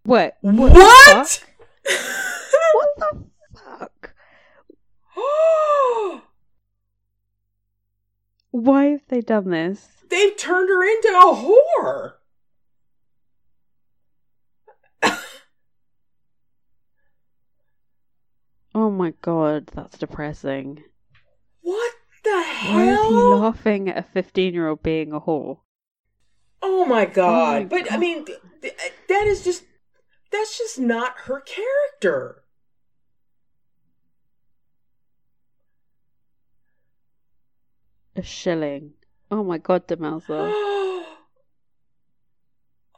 What? 0.09 0.39
What? 0.41 0.73
the 0.73 0.81
fuck? 1.05 1.29
What 2.73 2.89
the 2.97 3.25
fuck? 3.59 4.15
Why 8.51 8.85
have 8.87 9.03
they 9.09 9.21
done 9.21 9.51
this? 9.51 9.87
They've 10.09 10.35
turned 10.35 10.71
her 10.71 10.83
into 10.83 11.09
a 11.09 11.35
whore. 11.35 12.13
Oh 18.75 18.91
my 18.91 19.13
god, 19.23 19.67
that's 19.75 19.99
depressing. 19.99 20.85
What 21.61 21.93
the 22.25 22.43
hell? 22.43 22.75
Why 22.75 22.93
is 22.93 23.01
he 23.09 23.15
laughing 23.15 23.89
at 23.91 23.99
a 23.99 24.03
15 24.03 24.55
year 24.55 24.69
old 24.69 24.83
being 24.83 25.13
a 25.13 25.21
whore? 25.21 25.59
Oh 26.63 26.87
my 26.87 27.05
god. 27.05 27.29
Oh 27.29 27.61
my 27.61 27.65
but 27.65 27.93
I 27.93 27.97
mean 27.99 28.25
th- 28.25 28.39
th- 28.63 28.75
that 29.09 29.27
is 29.27 29.45
just 29.45 29.65
that's 30.31 30.59
just 30.59 30.79
not 30.79 31.15
her 31.25 31.41
character. 31.41 32.43
A 38.17 38.23
shilling. 38.23 38.93
Oh 39.31 39.45
my 39.45 39.59
god, 39.59 39.87
Demelza. 39.87 40.53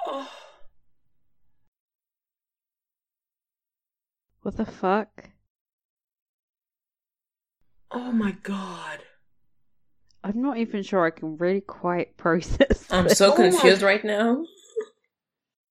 oh. 0.07 0.29
What 4.43 4.57
the 4.57 4.65
fuck? 4.65 5.31
Oh 7.91 8.13
my 8.13 8.33
god. 8.43 9.01
I'm 10.23 10.41
not 10.41 10.59
even 10.59 10.83
sure 10.83 11.05
I 11.05 11.11
can 11.11 11.37
really 11.37 11.61
quite 11.61 12.17
process. 12.17 12.87
I'm 12.91 13.05
this. 13.05 13.19
so 13.19 13.27
Oh 13.27 13.37
my- 13.37 13.51
confused 13.51 13.83
right 13.83 14.05
now. 14.05 14.45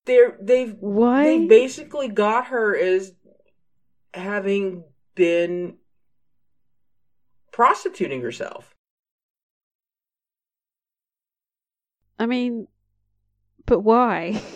They're 0.09 0.35
they've 0.41 0.75
Why? 0.79 1.23
they 1.23 1.45
basically 1.45 2.07
got 2.07 2.47
her 2.47 2.75
as 2.75 3.13
having 4.11 4.83
been 5.13 5.75
prostituting 7.51 8.21
herself. 8.21 8.73
I 12.17 12.25
mean, 12.25 12.67
but 13.67 13.81
why? 13.81 14.41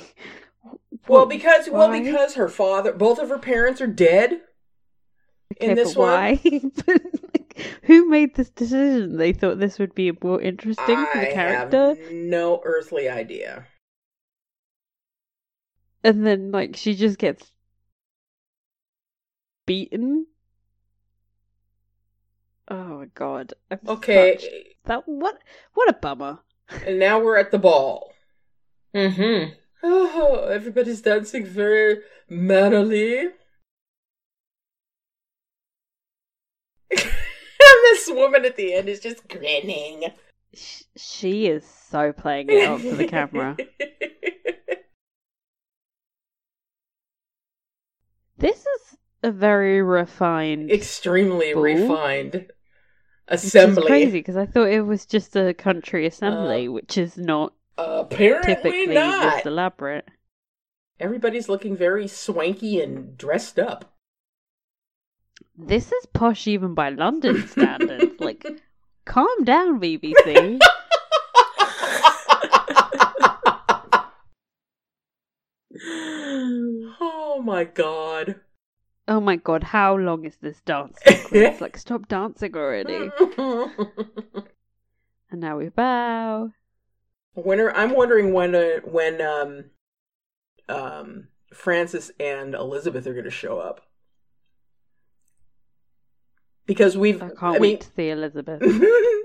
Well, 1.08 1.26
because 1.26 1.70
well 1.70 1.92
because 1.92 2.36
her 2.36 2.48
father 2.48 2.94
both 2.94 3.20
of 3.20 3.28
her 3.28 3.38
parents 3.38 3.82
are 3.82 3.88
dead. 3.88 4.40
Okay, 5.52 5.72
in 5.72 5.76
this 5.76 5.96
but 5.96 6.00
why? 6.00 6.40
But, 6.86 7.02
who 7.84 8.08
made 8.08 8.36
this 8.36 8.50
decision? 8.50 9.18
They 9.18 9.34
thought 9.34 9.60
this 9.60 9.78
would 9.80 9.94
be 9.94 10.14
more 10.24 10.42
interesting 10.42 10.96
for 10.96 11.20
the 11.20 11.34
character, 11.34 11.88
have 11.90 12.12
no 12.12 12.62
earthly 12.64 13.10
idea. 13.10 13.68
And 16.04 16.26
then 16.26 16.52
like 16.52 16.76
she 16.76 16.96
just 16.96 17.18
gets 17.18 17.52
beaten. 19.66 20.28
Oh 22.68 23.00
my 23.00 23.06
god! 23.14 23.54
I'm 23.70 23.80
Okay, 23.88 24.38
such- 24.40 24.50
that 24.86 25.04
what? 25.08 25.38
What 25.74 25.90
a 25.90 25.94
bummer. 25.94 26.40
and 26.86 27.00
now 27.00 27.20
we're 27.20 27.38
at 27.38 27.52
the 27.52 27.60
ball. 27.60 28.14
Mm-hmm. 28.96 29.54
Oh, 29.84 30.48
everybody's 30.50 31.02
dancing 31.02 31.46
very 31.46 32.00
and 32.30 33.34
this 36.92 38.08
woman 38.10 38.46
at 38.46 38.56
the 38.56 38.74
end 38.74 38.88
is 38.88 39.00
just 39.02 39.28
grinning. 39.28 40.06
She 40.96 41.48
is 41.48 41.66
so 41.66 42.14
playing 42.14 42.50
it 42.50 42.68
up 42.68 42.80
for 42.82 42.96
the 42.96 43.08
camera. 43.08 43.58
This 48.44 48.60
is 48.60 48.98
a 49.24 49.32
very 49.32 49.82
refined 49.82 50.70
Extremely 50.70 51.54
Bull. 51.54 51.64
refined 51.64 52.48
assembly. 53.30 53.88
crazy 53.88 54.20
because 54.20 54.36
I 54.36 54.46
thought 54.46 54.68
it 54.68 54.82
was 54.82 55.06
just 55.06 55.36
a 55.38 55.54
country 55.54 56.04
uh, 56.06 56.10
assembly, 56.10 56.68
which 56.68 56.98
is 56.98 57.18
not 57.18 57.54
Apparently 57.78 58.54
typically 58.56 58.94
not. 58.94 59.38
this 59.38 59.46
elaborate. 59.46 60.06
Everybody's 61.00 61.48
looking 61.50 61.76
very 61.76 62.08
swanky 62.08 62.82
and 62.82 63.18
dressed 63.18 63.58
up. 63.60 63.94
This 65.58 65.92
is 65.92 66.06
posh 66.08 66.46
even 66.48 66.74
by 66.74 66.90
London 66.90 67.48
standards. 67.48 68.20
like, 68.20 68.46
calm 69.06 69.44
down, 69.44 69.80
BBC. 69.80 70.60
oh 77.06 77.42
my 77.42 77.64
god. 77.64 78.36
oh 79.08 79.20
my 79.20 79.36
god, 79.36 79.64
how 79.64 79.96
long 79.96 80.26
is 80.26 80.38
this 80.38 80.62
dance 80.62 80.98
sequence? 81.06 81.62
like, 81.62 81.78
stop 81.78 82.08
dancing 82.08 82.56
already. 82.56 83.10
And 85.32 85.42
now 85.42 85.58
we 85.58 85.70
bow. 85.70 86.52
when 87.34 87.60
are, 87.60 87.72
I'm 87.72 87.96
wondering 87.96 88.34
when 88.34 88.54
uh, 88.54 88.82
when 88.84 89.20
um 89.20 89.66
um 90.70 91.28
Francis 91.52 92.12
and 92.20 92.54
Elizabeth 92.54 93.08
are 93.08 93.14
going 93.14 93.24
to 93.26 93.32
show 93.32 93.58
up. 93.58 93.82
Because 96.68 96.96
we've 96.96 97.22
I 97.22 97.30
can't 97.30 97.44
I 97.44 97.60
wait 97.60 97.62
mean 97.62 97.80
to 97.80 97.88
see 97.96 98.10
Elizabeth. 98.12 98.62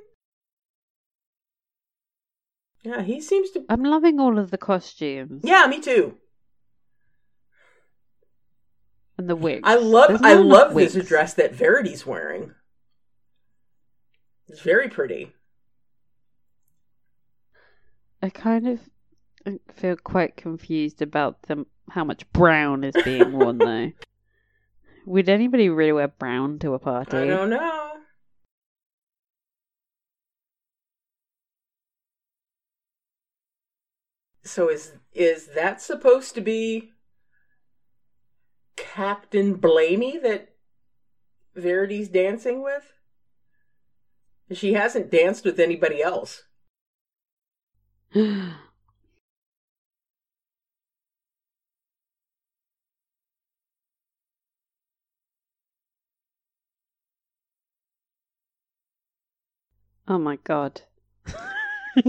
Yeah, 2.84 3.02
he 3.02 3.20
seems 3.20 3.50
to 3.50 3.64
I'm 3.68 3.82
loving 3.82 4.18
all 4.18 4.38
of 4.38 4.50
the 4.50 4.56
costumes 4.56 5.42
Yeah, 5.44 5.66
me 5.66 5.78
too. 5.80 6.16
And 9.18 9.28
the 9.28 9.36
wigs. 9.36 9.62
I 9.64 9.74
love 9.74 10.20
I 10.22 10.34
love 10.34 10.74
this 10.74 10.94
dress 11.06 11.34
that 11.34 11.52
Verity's 11.52 12.06
wearing. 12.06 12.54
It's 14.48 14.60
very 14.60 14.88
pretty. 14.88 15.32
I 18.22 18.30
kind 18.30 18.66
of 18.66 18.80
feel 19.74 19.96
quite 19.96 20.36
confused 20.36 21.02
about 21.02 21.42
them 21.42 21.66
how 21.90 22.04
much 22.04 22.30
brown 22.32 22.84
is 22.84 22.94
being 23.04 23.32
worn 23.32 23.58
though. 23.58 23.92
Would 25.06 25.28
anybody 25.28 25.68
really 25.68 25.92
wear 25.92 26.08
brown 26.08 26.58
to 26.60 26.74
a 26.74 26.78
party? 26.78 27.16
I 27.16 27.26
don't 27.26 27.50
know. 27.50 27.92
So 34.44 34.70
is 34.70 34.92
is 35.12 35.48
that 35.54 35.82
supposed 35.82 36.34
to 36.34 36.40
be 36.40 36.92
Captain 38.78 39.56
Blamey 39.56 40.22
that 40.22 40.54
Verity's 41.56 42.08
dancing 42.08 42.62
with? 42.62 42.92
She 44.52 44.72
hasn't 44.74 45.10
danced 45.10 45.44
with 45.44 45.58
anybody 45.58 46.02
else. 46.02 46.44
oh 48.14 48.58
my 60.08 60.36
god. 60.44 60.82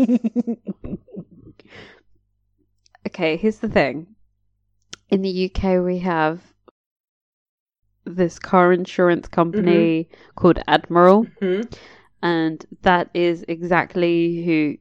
okay, 3.08 3.36
here's 3.38 3.58
the 3.58 3.68
thing. 3.68 4.16
In 5.10 5.24
the 5.24 5.52
UK, 5.52 5.84
we 5.84 6.00
have 6.00 6.42
this 8.06 8.40
car 8.40 8.72
insurance 8.72 9.28
company 9.28 10.10
called 10.36 10.60
Admiral, 10.68 11.26
Hmm? 11.40 11.62
and 12.22 12.66
that 12.82 13.10
is 13.14 13.46
exactly 13.48 14.44
who 14.44 14.78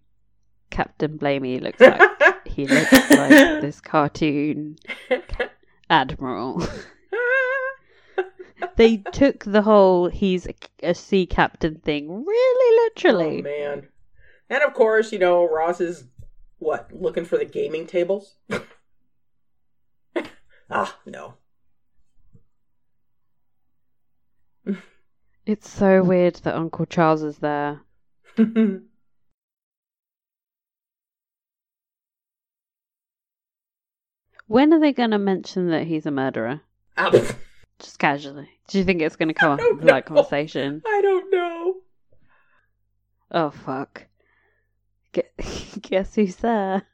Captain 0.71 1.19
Blamey 1.19 1.61
looks 1.61 1.81
like. 1.81 2.01
he 2.47 2.67
looks 2.67 2.93
like 2.93 3.31
this 3.61 3.81
cartoon 3.81 4.77
admiral. 5.91 6.63
they 8.77 8.99
took 9.13 9.45
the 9.45 9.63
whole 9.63 10.09
he's 10.09 10.47
a, 10.47 10.55
a 10.83 10.95
sea 10.95 11.27
captain 11.27 11.77
thing 11.81 12.25
really 12.25 12.91
literally. 12.95 13.39
Oh 13.41 13.43
man. 13.43 13.89
And 14.51 14.63
of 14.63 14.73
course, 14.75 15.13
you 15.13 15.19
know, 15.19 15.49
Ross 15.49 15.81
is 15.81 16.05
what, 16.59 16.91
looking 16.93 17.25
for 17.25 17.37
the 17.39 17.45
gaming 17.45 17.87
tables? 17.87 18.35
ah, 20.71 20.99
no. 21.07 21.35
It's 25.49 25.71
so 25.71 26.03
weird 26.03 26.37
that 26.37 26.55
Uncle 26.55 26.87
Charles 26.87 27.23
is 27.23 27.39
there. 27.39 27.81
When 34.49 34.73
are 34.73 34.81
they 34.81 34.95
going 34.95 35.11
to 35.11 35.19
mention 35.19 35.69
that 35.73 35.87
he's 35.87 36.07
a 36.07 36.11
murderer? 36.11 36.63
Just 37.79 37.99
casually. 37.99 38.49
Do 38.69 38.79
you 38.79 38.85
think 38.85 39.03
it's 39.03 39.17
going 39.17 39.29
to 39.29 39.35
come 39.35 39.53
up 39.53 39.61
in 39.61 39.87
that 39.87 40.07
conversation? 40.07 40.81
I 40.87 41.01
don't 41.03 41.31
know. 41.31 41.75
Oh 43.31 43.51
fuck. 43.51 44.07
Guess 45.83 46.15
who's 46.15 46.37
there? 46.37 46.87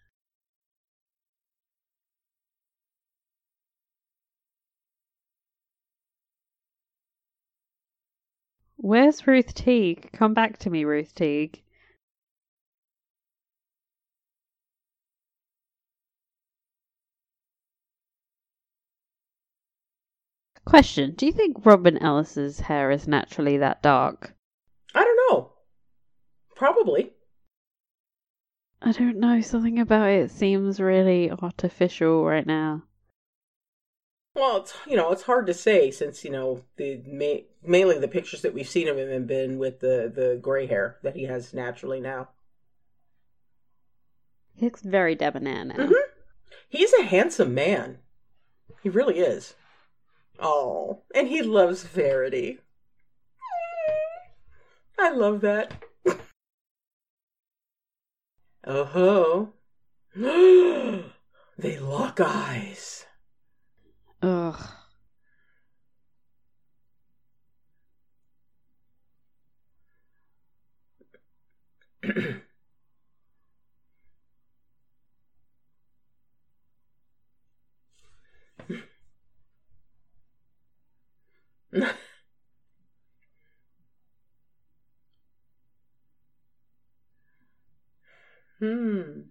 Where's 8.84 9.26
Ruth 9.26 9.54
Teague? 9.54 10.12
Come 10.12 10.34
back 10.34 10.58
to 10.58 10.68
me, 10.68 10.84
Ruth 10.84 11.14
Teague. 11.14 11.62
Question: 20.66 21.14
Do 21.14 21.24
you 21.24 21.32
think 21.32 21.64
Robin 21.64 21.96
Ellis's 21.96 22.60
hair 22.60 22.90
is 22.90 23.08
naturally 23.08 23.56
that 23.56 23.80
dark? 23.80 24.34
I 24.94 25.02
don't 25.02 25.30
know. 25.30 25.54
Probably. 26.54 27.14
I 28.82 28.92
don't 28.92 29.16
know. 29.16 29.40
Something 29.40 29.78
about 29.78 30.10
it 30.10 30.30
seems 30.30 30.78
really 30.78 31.30
artificial 31.30 32.22
right 32.26 32.46
now. 32.46 32.82
Well, 34.34 34.56
it's 34.58 34.74
you 34.86 34.96
know 34.96 35.12
it's 35.12 35.22
hard 35.22 35.46
to 35.46 35.54
say 35.54 35.90
since 35.90 36.24
you 36.24 36.30
know 36.30 36.62
the 36.76 37.00
ma- 37.06 37.44
mainly 37.62 37.98
the 37.98 38.08
pictures 38.08 38.42
that 38.42 38.52
we've 38.52 38.68
seen 38.68 38.88
of 38.88 38.98
him 38.98 39.08
have 39.10 39.26
been 39.26 39.58
with 39.58 39.80
the 39.80 40.10
the 40.14 40.38
gray 40.42 40.66
hair 40.66 40.98
that 41.02 41.14
he 41.14 41.24
has 41.24 41.54
naturally 41.54 42.00
now. 42.00 42.28
He 44.56 44.66
looks 44.66 44.82
very 44.82 45.14
debonair 45.14 45.64
now. 45.64 45.74
Mhm. 45.76 45.92
He's 46.68 46.92
a 46.94 47.04
handsome 47.04 47.54
man. 47.54 47.98
He 48.82 48.88
really 48.88 49.20
is. 49.20 49.54
Oh, 50.40 51.02
and 51.14 51.28
he 51.28 51.42
loves 51.42 51.84
Verity. 51.84 52.58
I 54.98 55.10
love 55.10 55.40
that. 55.42 55.72
Oh 58.66 58.84
ho. 58.84 59.52
they 61.58 61.78
lock 61.78 62.20
eyes. 62.20 63.06
Ugh. 64.24 64.60
hmm. 88.60 89.23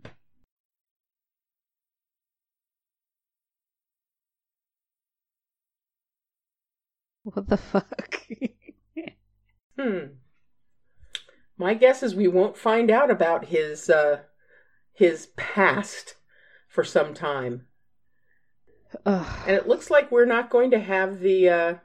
What 7.33 7.49
the 7.49 7.57
fuck? 7.57 8.27
Hmm. 9.75 10.13
My 11.57 11.73
guess 11.73 12.03
is 12.03 12.13
we 12.13 12.27
won't 12.27 12.55
find 12.55 12.91
out 12.91 13.09
about 13.09 13.45
his 13.45 13.89
uh 13.89 14.19
his 14.93 15.29
past 15.35 16.15
for 16.67 16.83
some 16.83 17.15
time. 17.15 17.65
Ugh. 19.05 19.43
And 19.47 19.55
it 19.55 19.67
looks 19.67 19.89
like 19.89 20.11
we're 20.11 20.25
not 20.25 20.51
going 20.51 20.69
to 20.71 20.79
have 20.79 21.19
the 21.19 21.49
uh 21.49 21.75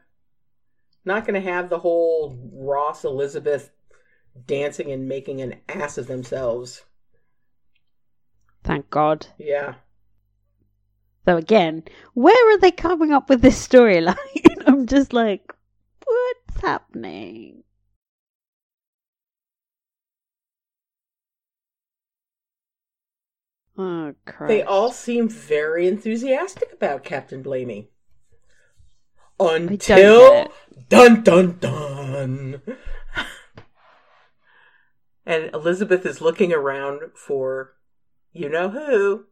not 1.04 1.26
going 1.26 1.42
to 1.42 1.50
have 1.50 1.70
the 1.70 1.78
whole 1.78 2.38
Ross 2.52 3.04
Elizabeth 3.04 3.70
dancing 4.46 4.92
and 4.92 5.08
making 5.08 5.40
an 5.40 5.56
ass 5.68 5.96
of 5.96 6.06
themselves. 6.06 6.84
Thank 8.64 8.90
God. 8.90 9.26
Yeah. 9.38 9.76
Though 11.24 11.36
again, 11.36 11.84
where 12.14 12.54
are 12.54 12.58
they 12.58 12.70
coming 12.70 13.12
up 13.12 13.28
with 13.28 13.42
this 13.42 13.66
storyline? 13.66 14.16
I'm 14.66 14.77
just 14.88 15.12
like, 15.12 15.54
what's 16.04 16.60
happening? 16.60 17.62
Oh 23.76 24.14
Christ! 24.26 24.48
They 24.48 24.62
all 24.62 24.90
seem 24.90 25.28
very 25.28 25.86
enthusiastic 25.86 26.72
about 26.72 27.04
Captain 27.04 27.42
Blamey. 27.44 27.88
Until 29.38 30.50
dun 30.88 31.22
dun 31.22 31.58
dun. 31.60 32.60
and 35.24 35.50
Elizabeth 35.54 36.04
is 36.04 36.20
looking 36.20 36.52
around 36.52 37.02
for 37.14 37.74
you 38.32 38.48
know 38.48 38.68
who. 38.70 39.26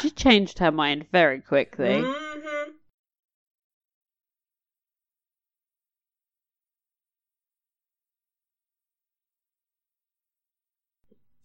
She 0.00 0.10
changed 0.10 0.58
her 0.58 0.72
mind 0.72 1.06
very 1.12 1.40
quickly. 1.40 2.02
Mhm. 2.02 2.23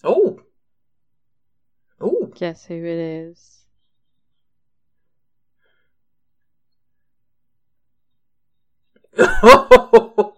Oh. 0.04 0.40
Oh. 2.00 2.32
Guess 2.36 2.66
who 2.66 2.76
it 2.76 2.86
is? 2.86 3.66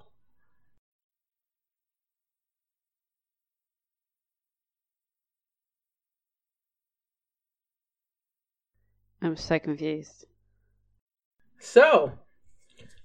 I'm 9.21 9.35
so 9.35 9.59
confused. 9.59 10.25
so, 11.59 12.13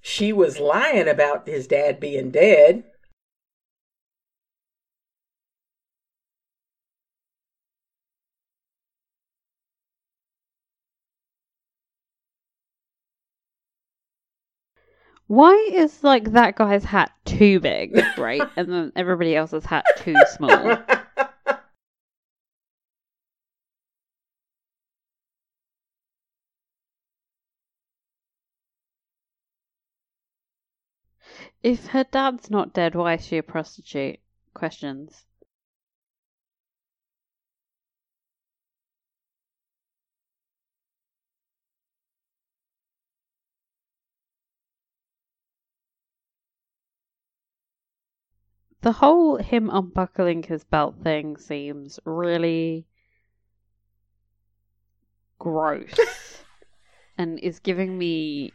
she 0.00 0.32
was 0.32 0.58
lying 0.58 1.08
about 1.08 1.46
his 1.46 1.66
dad 1.66 2.00
being 2.00 2.30
dead. 2.30 2.84
Why 15.28 15.54
is 15.72 16.04
like 16.04 16.32
that 16.32 16.54
guy's 16.54 16.84
hat 16.84 17.10
too 17.24 17.58
big, 17.58 17.96
right? 18.16 18.42
and 18.56 18.72
then 18.72 18.92
everybody 18.94 19.34
else's 19.34 19.64
hat 19.66 19.84
too 19.96 20.16
small? 20.36 20.78
If 31.62 31.88
her 31.88 32.04
dad's 32.04 32.48
not 32.48 32.72
dead, 32.72 32.94
why 32.94 33.14
is 33.14 33.26
she 33.26 33.38
a 33.38 33.42
prostitute? 33.42 34.20
Questions. 34.54 35.26
The 48.86 48.92
whole 48.92 49.38
him 49.38 49.68
unbuckling 49.68 50.44
his 50.44 50.62
belt 50.62 50.94
thing 51.02 51.38
seems 51.38 51.98
really 52.04 52.86
gross 55.40 56.44
and 57.18 57.40
is 57.40 57.58
giving 57.58 57.98
me 57.98 58.52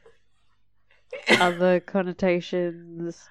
other 1.29 1.81
connotations. 1.81 3.27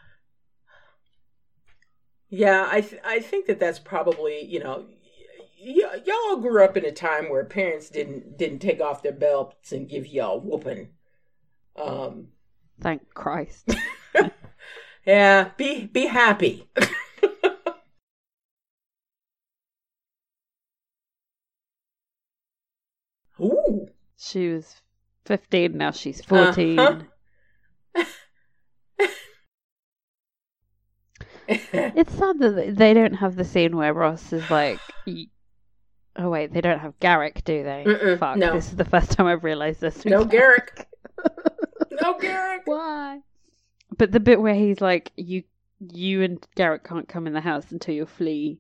Yeah, 2.29 2.69
I 2.71 2.83
th- 2.83 3.01
I 3.03 3.21
think 3.21 3.47
that 3.47 3.59
that's 3.59 3.79
probably 3.79 4.45
you 4.45 4.61
know 4.61 4.85
y- 5.59 6.03
y'all 6.05 6.37
grew 6.37 6.63
up 6.63 6.77
in 6.77 6.85
a 6.85 6.93
time 6.93 7.31
where 7.31 7.47
parents 7.47 7.89
didn't 7.89 8.37
didn't 8.37 8.59
take 8.59 8.83
off 8.83 9.03
their 9.03 9.13
belts 9.13 9.73
and 9.73 9.89
give 9.89 10.07
y'all 10.07 10.39
whooping. 10.39 10.91
Um, 11.77 12.29
Thank 12.79 13.15
Christ. 13.15 13.75
yeah, 15.07 15.51
be 15.57 15.87
be 15.87 16.07
happy. 16.07 16.69
Ooh, 23.41 23.89
She 24.19 24.53
was 24.53 24.83
15, 25.25 25.77
now 25.77 25.91
she's 25.93 26.21
14. 26.23 26.79
Uh-huh. 26.79 27.03
It's 31.49 32.13
sad 32.15 32.39
that 32.39 32.75
they 32.77 32.95
don't 32.95 33.15
have 33.15 33.35
the 33.35 33.45
scene 33.45 33.77
where 33.77 33.93
Ross 33.93 34.33
is 34.33 34.49
like, 34.51 34.79
oh 36.17 36.31
wait, 36.31 36.53
they 36.53 36.61
don't 36.61 36.79
have 36.79 36.99
Garrick, 37.01 37.43
do 37.45 37.65
they? 37.65 37.85
Mm-mm, 37.87 38.19
Fuck, 38.19 38.37
no. 38.37 38.53
this 38.53 38.69
is 38.69 38.77
the 38.77 38.85
first 38.85 39.11
time 39.13 39.27
I've 39.27 39.43
realised 39.43 39.81
this. 39.81 40.05
no 40.05 40.25
Garrick, 40.37 40.87
no 42.01 42.19
Garrick. 42.19 42.63
Why? 42.67 43.21
But 44.01 44.13
the 44.13 44.19
bit 44.19 44.41
where 44.41 44.55
he's 44.55 44.81
like, 44.81 45.13
you, 45.17 45.43
you 45.79 46.23
and 46.23 46.43
Garrett 46.55 46.85
can't 46.85 47.07
come 47.07 47.27
in 47.27 47.35
the 47.35 47.43
house 47.43 47.71
until 47.71 47.95
you 47.95 48.07
flee 48.07 48.59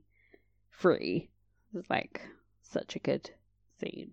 free, 0.68 1.30
is 1.74 1.86
like 1.88 2.20
such 2.60 2.94
a 2.94 2.98
good 2.98 3.30
scene. 3.80 4.10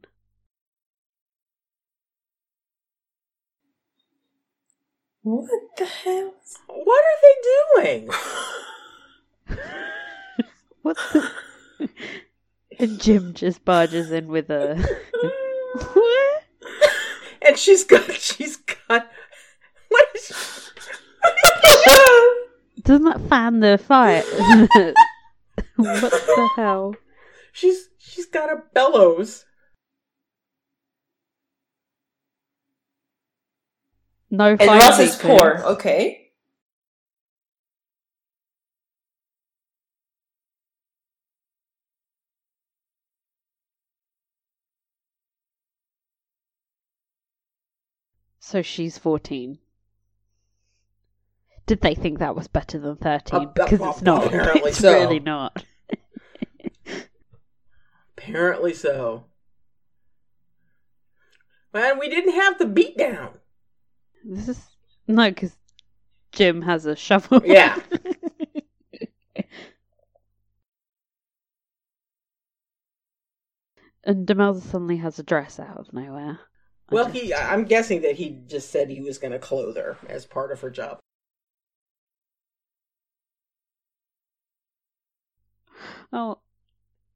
What 5.23 5.49
the 5.77 5.83
hell? 5.83 6.33
What 6.67 7.03
are 7.03 7.19
they 7.21 7.35
doing? 7.83 8.09
What's 10.81 11.11
the... 11.11 11.29
and 12.79 13.01
Jim 13.01 13.33
just 13.33 13.65
barges 13.65 14.13
in 14.13 14.27
with 14.27 14.49
a 14.49 14.77
what? 15.93 16.43
and 17.41 17.57
she's 17.57 17.83
got 17.83 18.13
she's 18.13 18.55
got 18.55 19.11
Doesn't 22.83 23.05
that 23.05 23.21
fan 23.29 23.59
the 23.59 23.77
fire? 23.77 24.23
what 25.75 26.11
the 26.11 26.49
hell? 26.55 26.95
She's 27.51 27.89
she's 27.97 28.25
got 28.25 28.51
a 28.51 28.63
bellows. 28.73 29.45
No 34.29 34.51
And 34.51 34.59
fire. 34.59 34.79
Ross 34.79 34.99
is 34.99 35.15
poor. 35.15 35.61
Okay. 35.65 36.27
So 48.39 48.61
she's 48.61 48.97
14. 48.97 49.59
Did 51.67 51.81
they 51.81 51.93
think 51.95 52.19
that 52.19 52.35
was 52.35 52.47
better 52.47 52.79
than 52.79 52.95
13? 52.95 53.39
Uh, 53.39 53.45
Because 53.53 53.81
uh, 53.81 53.89
it's 53.89 54.01
not. 54.01 54.25
apparently 54.27 54.69
it's 54.71 54.79
so. 54.79 54.91
really 54.93 55.19
not. 55.19 55.63
Apparently 58.17 58.73
so. 58.73 59.25
And 61.73 61.99
we 61.99 62.09
didn't 62.09 62.33
have 62.33 62.57
the 62.57 62.65
beatdown. 62.65 63.33
This 64.23 64.47
is. 64.49 64.59
No, 65.07 65.29
because 65.29 65.55
Jim 66.31 66.61
has 66.63 66.85
a 66.85 66.95
shovel. 66.95 67.41
Yeah. 67.45 67.77
and 74.03 74.25
Demelza 74.27 74.61
suddenly 74.61 74.97
has 74.97 75.19
a 75.19 75.23
dress 75.23 75.59
out 75.59 75.77
of 75.77 75.91
nowhere. 75.93 76.39
I 76.89 76.95
Well, 76.95 77.05
just- 77.05 77.17
he 77.17 77.33
I'm 77.33 77.65
guessing 77.65 78.01
that 78.01 78.15
he 78.15 78.39
just 78.47 78.69
said 78.71 78.89
he 78.89 79.01
was 79.01 79.17
going 79.17 79.33
to 79.33 79.39
clothe 79.39 79.75
her 79.77 79.97
as 80.07 80.25
part 80.25 80.51
of 80.51 80.61
her 80.61 80.69
job. 80.69 80.99
Oh, 86.13 86.39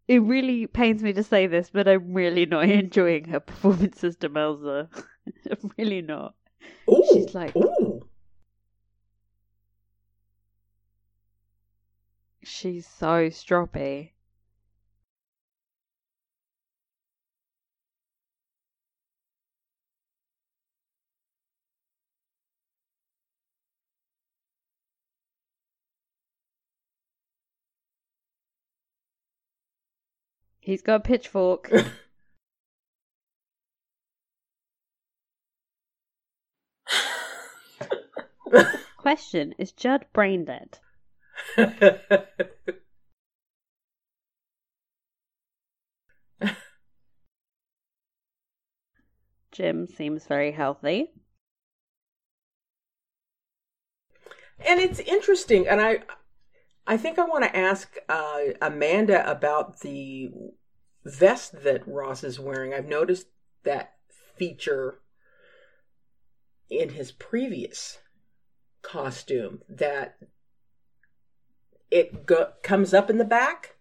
it 0.08 0.22
really 0.22 0.68
pains 0.68 1.02
me 1.02 1.14
to 1.14 1.24
say 1.24 1.48
this, 1.48 1.70
but 1.70 1.88
I'm 1.88 2.14
really 2.14 2.46
not 2.46 2.70
enjoying 2.70 3.26
her 3.26 3.40
performance 3.40 4.04
as 4.04 4.18
Demelza. 4.18 4.88
I'm 5.52 5.72
really 5.78 6.02
not. 6.02 6.36
Ooh. 6.90 7.04
She's 7.14 7.34
like- 7.34 7.56
Ooh. 7.56 8.08
She's 12.44 12.88
so 12.88 13.30
stroppy. 13.30 14.12
He's 30.62 30.82
got 30.84 30.96
a 30.96 31.00
pitchfork. 31.00 31.70
Question 38.98 39.54
Is 39.58 39.72
Jud 39.72 40.06
brain 40.14 40.46
dead? 40.46 40.78
Jim 49.52 49.88
seems 49.88 50.28
very 50.28 50.52
healthy. 50.52 51.12
and 54.68 54.80
it's 54.80 55.00
interesting 55.00 55.68
and 55.68 55.82
i 55.82 56.00
i 56.88 56.98
think 56.98 57.18
i 57.20 57.24
want 57.24 57.44
to 57.44 57.56
ask 57.56 57.96
uh, 58.10 58.40
amanda 58.62 59.30
about 59.30 59.82
the 59.82 60.32
vest 61.04 61.64
that 61.64 61.88
ross 61.88 62.24
is 62.24 62.40
wearing. 62.40 62.74
I've 62.74 62.88
noticed 62.88 63.28
that 63.64 63.94
feature 64.36 65.00
in 66.70 66.90
his 66.90 67.12
previous 67.12 68.00
costume 68.82 69.62
that 69.70 70.18
it 71.90 72.26
go- 72.26 72.54
comes 72.64 72.94
up 72.94 73.10
in 73.10 73.18
the 73.18 73.26
back 73.26 73.76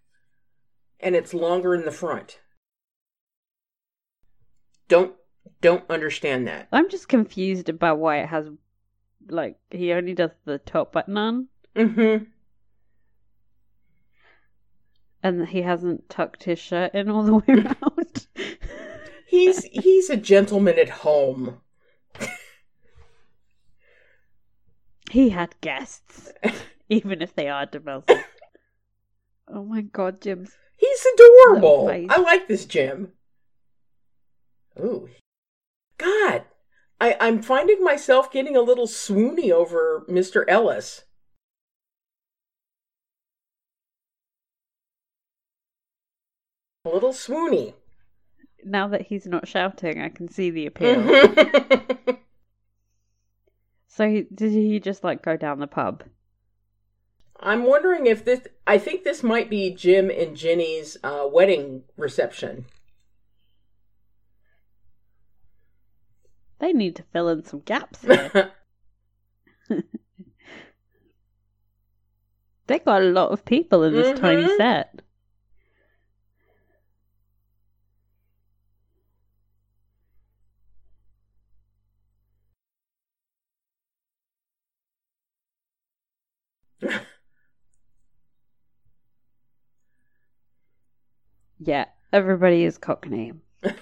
and 0.98 1.14
it's 1.14 1.32
longer 1.32 1.74
in 1.74 1.84
the 1.84 1.92
front. 1.92 2.40
Don't 4.88 5.14
don't 5.60 5.84
understand 5.88 6.46
that. 6.46 6.68
I'm 6.72 6.88
just 6.90 7.08
confused 7.08 7.68
about 7.68 7.98
why 7.98 8.18
it 8.18 8.28
has, 8.28 8.46
like, 9.28 9.58
he 9.70 9.92
only 9.92 10.14
does 10.14 10.30
the 10.44 10.58
top 10.58 10.92
button 10.92 11.16
on, 11.16 11.48
mm-hmm 11.74 12.24
and 15.22 15.48
he 15.48 15.62
hasn't 15.62 16.08
tucked 16.08 16.44
his 16.44 16.58
shirt 16.58 16.94
in 16.94 17.08
all 17.08 17.22
the 17.22 17.34
way 17.34 17.44
around. 17.48 18.26
he's 19.26 19.64
he's 19.64 20.10
a 20.10 20.16
gentleman 20.16 20.78
at 20.78 20.88
home 20.88 21.60
he 25.10 25.30
had 25.30 25.60
guests, 25.60 26.32
even 26.88 27.20
if 27.20 27.34
they 27.34 27.48
are 27.48 27.66
Demelza. 27.66 28.22
oh 29.48 29.64
my 29.64 29.82
god, 29.82 30.20
Jim's. 30.20 30.52
He's 30.76 31.06
adorable. 31.14 31.88
I 31.88 32.20
like 32.20 32.48
this 32.48 32.64
Jim. 32.64 33.12
Ooh. 34.78 35.08
God. 35.98 36.44
I, 37.00 37.16
I'm 37.20 37.42
finding 37.42 37.82
myself 37.82 38.32
getting 38.32 38.56
a 38.56 38.62
little 38.62 38.86
swoony 38.86 39.50
over 39.50 40.06
Mr. 40.08 40.44
Ellis. 40.48 41.02
A 46.84 46.88
little 46.88 47.12
swoony. 47.12 47.74
Now 48.64 48.88
that 48.88 49.02
he's 49.02 49.26
not 49.26 49.46
shouting, 49.48 50.00
I 50.00 50.08
can 50.08 50.28
see 50.28 50.50
the 50.50 50.66
appeal. 50.66 52.16
So 53.92 54.08
he, 54.08 54.22
did 54.32 54.52
he 54.52 54.78
just 54.78 55.02
like 55.02 55.20
go 55.20 55.36
down 55.36 55.58
the 55.58 55.66
pub? 55.66 56.04
I'm 57.40 57.64
wondering 57.64 58.06
if 58.06 58.24
this. 58.24 58.40
I 58.64 58.78
think 58.78 59.02
this 59.02 59.24
might 59.24 59.50
be 59.50 59.74
Jim 59.74 60.10
and 60.10 60.36
Jinny's 60.36 60.96
uh, 61.02 61.26
wedding 61.30 61.82
reception. 61.96 62.66
They 66.60 66.72
need 66.72 66.94
to 66.96 67.02
fill 67.12 67.28
in 67.30 67.44
some 67.44 67.60
gaps 67.60 68.02
here. 68.02 68.52
they 72.68 72.78
got 72.78 73.02
a 73.02 73.06
lot 73.06 73.32
of 73.32 73.44
people 73.44 73.82
in 73.82 73.92
this 73.92 74.18
tiny 74.18 74.44
Mhm. 74.44 74.56
set. 74.56 75.02
Yeah, 91.62 91.84
everybody 92.10 92.64
is 92.64 92.78
Cockney. 92.78 93.34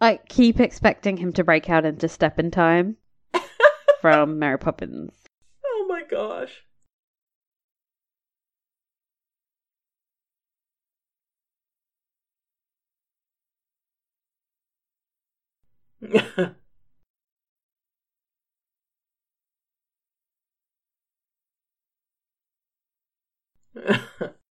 I 0.00 0.20
keep 0.28 0.60
expecting 0.60 1.16
him 1.16 1.32
to 1.32 1.42
break 1.42 1.68
out 1.68 1.84
into 1.84 2.08
Step 2.08 2.38
in 2.38 2.52
Time 2.52 2.96
from 4.00 4.38
Mary 4.38 4.58
Poppins. 4.58 5.24
oh 5.66 5.86
my 5.88 6.04
gosh. 6.04 6.62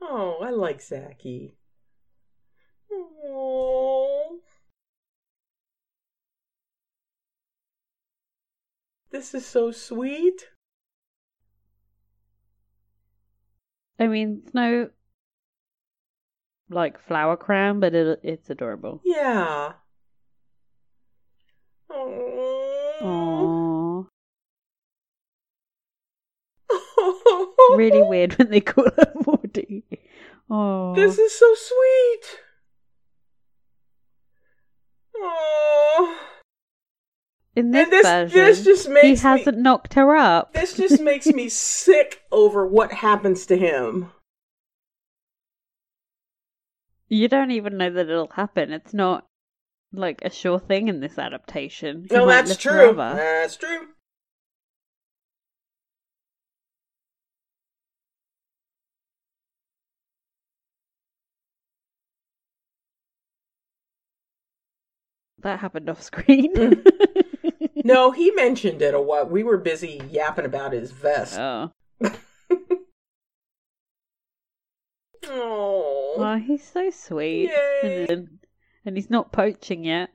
oh, 0.00 0.38
I 0.42 0.50
like. 0.50 0.80
Oh. 2.90 4.40
This 9.10 9.34
is 9.34 9.44
so 9.44 9.72
sweet. 9.72 10.50
I 13.98 14.06
mean, 14.06 14.42
it's 14.44 14.54
no 14.54 14.90
like 16.68 16.98
flower 16.98 17.36
crown, 17.36 17.80
but 17.80 17.94
it, 17.94 18.20
it's 18.22 18.50
adorable. 18.50 19.00
Yeah. 19.04 19.72
Aww. 21.90 24.06
really 27.76 28.02
weird 28.08 28.36
when 28.38 28.50
they 28.50 28.60
call 28.60 28.84
her 28.84 29.12
Morty. 29.24 29.84
Oh, 30.50 30.94
this 30.94 31.18
is 31.18 31.32
so 31.32 31.54
sweet. 31.54 32.40
Aww 35.22 36.16
in 37.56 37.70
this, 37.70 37.84
and 37.84 37.92
this 37.92 38.06
version, 38.06 38.38
this 38.38 38.64
just 38.64 38.86
he 38.86 38.92
makes 38.92 39.24
me, 39.24 39.30
hasn't 39.30 39.58
knocked 39.58 39.94
her 39.94 40.14
up. 40.14 40.52
this 40.52 40.74
just 40.74 41.00
makes 41.00 41.26
me 41.26 41.48
sick 41.48 42.22
over 42.30 42.66
what 42.66 42.92
happens 42.92 43.46
to 43.46 43.56
him. 43.56 44.10
You 47.08 47.28
don't 47.28 47.50
even 47.52 47.78
know 47.78 47.90
that 47.90 48.10
it'll 48.10 48.28
happen. 48.28 48.72
It's 48.72 48.92
not 48.92 49.26
like 49.92 50.20
a 50.22 50.30
sure 50.30 50.58
thing 50.58 50.88
in 50.88 51.00
this 51.00 51.18
adaptation. 51.18 52.06
He 52.10 52.14
No, 52.14 52.26
that's 52.26 52.56
true. 52.56 52.72
forever. 52.72 53.14
That's 53.16 53.56
true. 53.56 53.88
That 65.38 65.60
happened 65.60 65.88
off 65.88 66.02
screen. 66.02 66.52
Mm. 66.54 67.22
No, 67.94 68.10
he 68.10 68.30
mentioned 68.32 68.82
it 68.82 68.94
a 68.94 69.00
while. 69.00 69.26
We 69.26 69.44
were 69.44 69.58
busy 69.58 70.02
yapping 70.10 70.44
about 70.44 70.72
his 70.72 70.90
vest. 70.90 71.38
oh. 71.38 71.70
Oh, 75.28 76.40
he's 76.44 76.66
so 76.66 76.90
sweet. 76.90 77.50
Yay. 77.50 78.06
And, 78.08 78.38
and 78.84 78.96
he's 78.96 79.10
not 79.10 79.32
poaching 79.32 79.84
yet. 79.84 80.10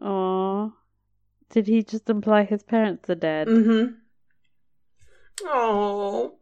Oh, 0.00 0.72
did 1.50 1.66
he 1.66 1.82
just 1.82 2.08
imply 2.08 2.44
his 2.44 2.62
parents 2.62 3.08
are 3.10 3.14
dead? 3.14 3.48
Mm-hmm. 3.48 3.94
Oh, 5.44 6.34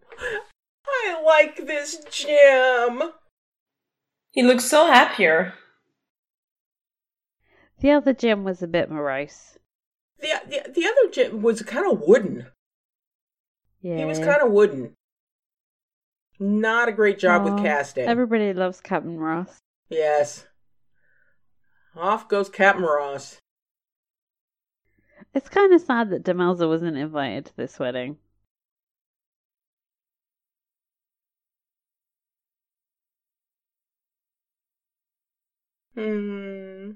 I 1.03 1.23
like 1.25 1.67
this 1.67 1.99
Jim. 2.11 3.13
He 4.31 4.43
looks 4.43 4.65
so 4.65 4.87
happier. 4.87 5.55
The 7.81 7.91
other 7.91 8.13
Jim 8.13 8.45
was 8.45 8.63
a 8.63 8.69
bit 8.69 8.91
morose. 8.91 9.59
The 10.21 10.29
the, 10.47 10.71
the 10.73 10.87
other 10.87 11.11
Jim 11.11 11.43
was 11.43 11.63
kind 11.63 11.91
of 11.91 12.03
wooden. 12.07 12.47
Yeah, 13.81 13.97
He 13.97 14.05
was 14.05 14.19
kind 14.19 14.43
of 14.43 14.53
wooden. 14.53 14.95
Not 16.39 16.89
a 16.89 16.93
great 16.93 17.19
job 17.19 17.43
Aw, 17.43 17.55
with 17.55 17.63
casting. 17.63 18.05
Everybody 18.05 18.53
loves 18.53 18.81
Captain 18.81 19.19
Ross. 19.19 19.59
Yes. 19.89 20.47
Off 21.97 22.29
goes 22.29 22.49
Captain 22.49 22.85
Ross. 22.85 23.39
It's 25.35 25.49
kind 25.49 25.73
of 25.73 25.81
sad 25.81 26.11
that 26.11 26.25
Demelza 26.25 26.69
wasn't 26.69 26.97
invited 26.97 27.47
to 27.47 27.57
this 27.57 27.79
wedding. 27.79 28.17
Hmm. 35.95 36.93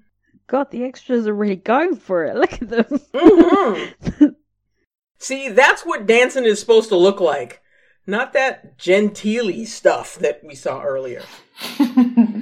God, 0.47 0.71
the 0.71 0.85
extras 0.85 1.27
are 1.27 1.35
really 1.35 1.57
going 1.57 1.97
for 1.97 2.25
it. 2.25 2.37
Look 2.37 2.53
at 2.55 2.69
them. 2.69 2.85
Mhm. 2.85 4.35
See, 5.19 5.49
that's 5.49 5.83
what 5.87 6.07
dancing 6.07 6.45
is 6.45 6.61
supposed 6.61 6.91
to 6.91 6.97
look 6.97 7.19
like. 7.21 7.63
Not 8.07 8.35
that 8.35 8.77
genteely 8.77 9.65
stuff 9.65 10.17
that 10.17 10.45
we 10.45 10.55
saw 10.55 10.83
earlier. 10.83 11.23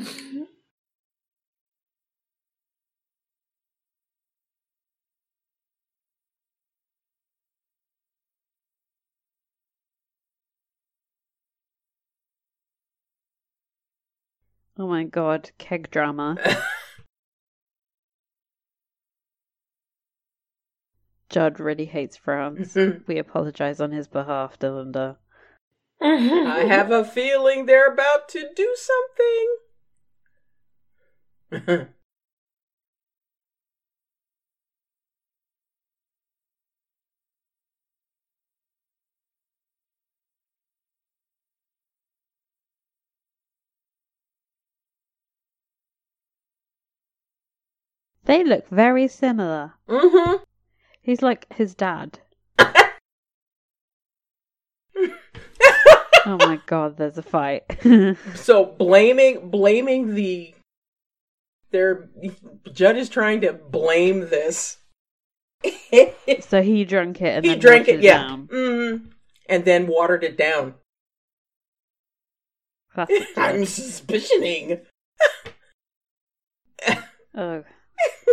oh 14.78 14.88
my 14.88 15.04
god, 15.04 15.50
keg 15.58 15.90
drama. 15.90 16.38
Jud 21.32 21.58
really 21.58 21.86
hates 21.86 22.16
France. 22.16 22.76
We 23.06 23.18
apologize 23.18 23.80
on 23.80 23.90
his 23.90 24.06
behalf, 24.06 24.58
Dylander. 24.58 25.16
I 26.00 26.64
have 26.68 26.90
a 26.90 27.04
feeling 27.04 27.66
they're 27.66 27.92
about 27.92 28.28
to 28.30 28.50
do 28.54 28.76
something. 31.50 31.88
They 48.24 48.44
look 48.44 48.68
very 48.68 49.08
similar. 49.08 49.74
mm-hmm. 49.88 50.42
He's 51.02 51.22
like 51.22 51.52
his 51.52 51.74
dad. 51.74 52.20
Oh 56.24 56.36
my 56.36 56.60
god, 56.66 56.98
there's 56.98 57.18
a 57.18 57.22
fight. 57.22 57.64
So 58.36 58.64
blaming 58.64 59.50
blaming 59.50 60.14
the 60.14 60.54
their 61.72 62.08
Jud 62.72 62.96
is 62.96 63.08
trying 63.08 63.40
to 63.40 63.52
blame 63.52 64.20
this. 64.20 64.76
so 66.40 66.62
he 66.62 66.84
drank 66.84 67.20
it 67.20 67.36
and 67.36 67.44
he 67.44 67.50
then 67.52 67.58
drank 67.58 67.86
watered 67.86 68.00
it, 68.00 68.04
yeah, 68.04 68.18
down. 68.18 68.46
mm, 68.48 69.02
and 69.48 69.64
then 69.64 69.86
watered 69.88 70.22
it 70.22 70.36
down. 70.36 70.74
Classic 72.94 73.26
I'm 73.36 73.62
suspicioning. 73.62 74.82
Oh, 77.34 77.64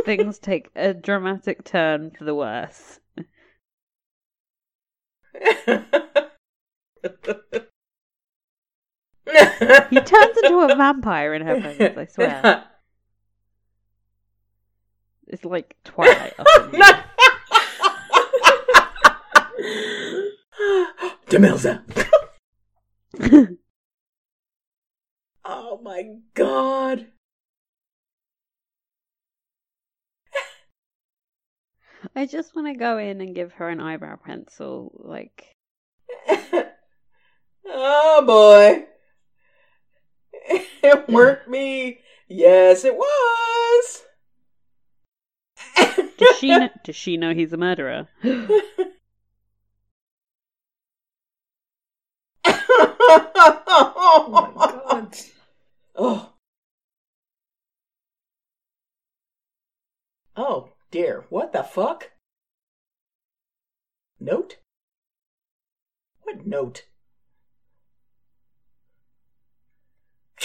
things 0.05 0.39
take 0.39 0.69
a 0.75 0.93
dramatic 0.93 1.63
turn 1.63 2.11
for 2.11 2.23
the 2.25 2.35
worse. 2.35 2.99
He 9.89 10.01
turns 10.01 10.37
into 10.43 10.59
a 10.59 10.75
vampire 10.75 11.33
in 11.33 11.41
her 11.43 11.59
presence, 11.59 11.97
I 11.97 12.05
swear. 12.05 12.63
It's 15.27 15.45
like 15.45 15.75
Twilight. 15.83 16.33
Demelza. 21.27 21.83
oh 25.45 25.79
my 25.83 26.03
god. 26.33 27.07
I 32.15 32.25
just 32.25 32.55
want 32.55 32.67
to 32.67 32.73
go 32.73 32.97
in 32.97 33.21
and 33.21 33.35
give 33.35 33.53
her 33.53 33.69
an 33.69 33.79
eyebrow 33.79 34.15
pencil. 34.17 34.91
Like, 35.03 35.55
oh 37.65 38.23
boy. 38.25 38.85
It 40.81 41.09
weren't 41.09 41.47
me. 41.49 41.99
Yes, 42.29 42.85
it 42.85 42.95
was. 42.95 44.03
does 46.17 46.37
she 46.39 46.47
know, 46.47 46.69
does 46.83 46.95
she 46.95 47.17
know 47.17 47.33
he's 47.33 47.51
a 47.51 47.57
murderer? 47.57 48.07
oh 54.05 54.29
my 54.31 54.51
god. 54.55 55.17
Oh. 55.95 56.29
Oh 60.37 60.69
dear, 60.91 61.25
what 61.29 61.53
the 61.53 61.63
fuck? 61.63 62.11
Note? 64.19 64.57
What 66.23 66.45
note? 66.45 66.85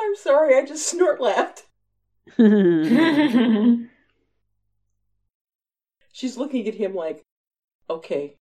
I'm 0.00 0.16
sorry, 0.16 0.56
I 0.56 0.64
just 0.64 0.88
snort 0.88 1.20
laughed. 1.20 1.66
She's 6.12 6.36
looking 6.36 6.66
at 6.68 6.74
him 6.74 6.94
like, 6.94 7.22
okay. 7.90 8.36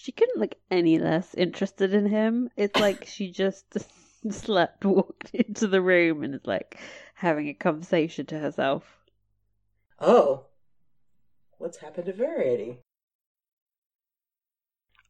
She 0.00 0.12
couldn't 0.12 0.40
look 0.40 0.54
any 0.70 0.98
less 0.98 1.34
interested 1.34 1.92
in 1.92 2.06
him. 2.06 2.48
It's 2.56 2.80
like 2.80 3.04
she 3.06 3.30
just 3.30 3.76
slept, 4.30 4.84
walked 4.84 5.30
into 5.34 5.66
the 5.66 5.82
room, 5.82 6.22
and 6.22 6.34
is 6.34 6.46
like 6.46 6.78
having 7.14 7.48
a 7.48 7.54
conversation 7.54 8.26
to 8.26 8.38
herself. 8.38 8.98
Oh. 9.98 10.46
What's 11.58 11.78
happened 11.78 12.06
to 12.06 12.14
Verity? 12.14 12.78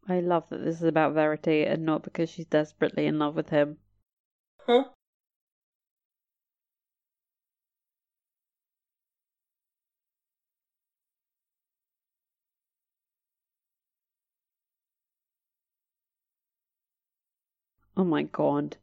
I 0.09 0.19
love 0.19 0.49
that 0.51 0.65
this 0.65 0.77
is 0.77 0.83
about 0.83 1.15
Verity 1.15 1.65
and 1.65 1.87
not 1.87 2.03
because 2.03 2.29
she's 2.29 2.47
desperately 2.47 3.07
in 3.07 3.21
love 3.21 3.37
with 3.37 3.51
him. 3.51 3.77
Huh? 4.67 4.87
Oh 18.01 18.05
my 18.05 18.23
god. 18.23 18.79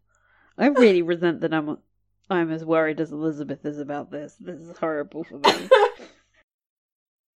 I 0.60 0.68
really 0.68 1.02
resent 1.02 1.42
that 1.42 1.52
I'm 1.52 1.80
I'm 2.30 2.52
as 2.52 2.64
worried 2.64 3.02
as 3.02 3.12
Elizabeth 3.12 3.66
is 3.66 3.80
about 3.80 4.12
this. 4.12 4.36
This 4.40 4.60
is 4.60 4.78
horrible 4.78 5.24
for 5.24 5.40
me. 5.40 5.70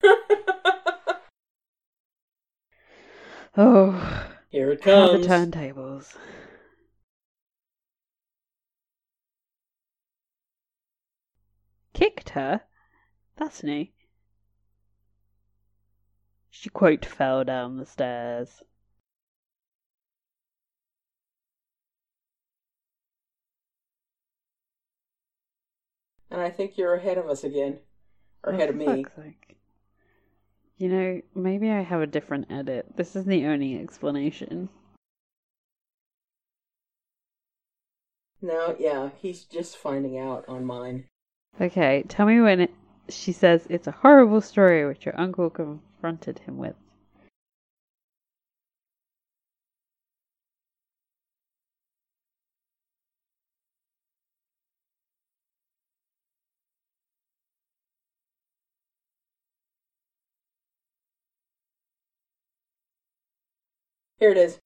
oh, 3.56 4.26
Here 4.48 4.72
it 4.72 4.82
how 4.84 5.16
the 5.16 5.24
comes. 5.24 5.28
turntables. 5.28 6.16
Kicked 11.94 12.30
her? 12.30 12.62
That's 13.36 13.62
new. 13.62 13.86
She 16.50 16.70
quote 16.70 17.04
fell 17.04 17.44
down 17.44 17.76
the 17.76 17.86
stairs. 17.86 18.64
And 26.30 26.40
I 26.40 26.50
think 26.50 26.76
you're 26.76 26.94
ahead 26.94 27.18
of 27.18 27.26
us 27.28 27.44
again. 27.44 27.78
Or 28.44 28.52
Oh, 28.52 28.56
ahead 28.56 28.68
of 28.70 28.74
oh, 28.76 28.78
me. 28.78 29.02
fuck's 29.04 29.16
sake. 29.16 29.56
You 30.76 30.88
know, 30.88 31.20
maybe 31.34 31.70
I 31.70 31.80
have 31.80 32.00
a 32.00 32.06
different 32.06 32.46
edit. 32.50 32.96
This 32.96 33.16
is 33.16 33.24
the 33.24 33.46
only 33.46 33.76
explanation. 33.80 34.68
No, 38.40 38.76
yeah, 38.78 39.10
he's 39.20 39.44
just 39.44 39.76
finding 39.76 40.16
out 40.18 40.44
on 40.46 40.64
mine. 40.64 41.06
Okay, 41.60 42.04
tell 42.06 42.26
me 42.26 42.40
when 42.40 42.60
it, 42.60 42.70
she 43.08 43.32
says 43.32 43.66
it's 43.68 43.88
a 43.88 43.92
horrible 43.92 44.40
story 44.40 44.86
which 44.86 45.04
your 45.04 45.18
uncle 45.20 45.50
confronted 45.50 46.38
him 46.40 46.56
with. 46.58 46.76
Here 64.18 64.30
it 64.30 64.36
is. 64.36 64.58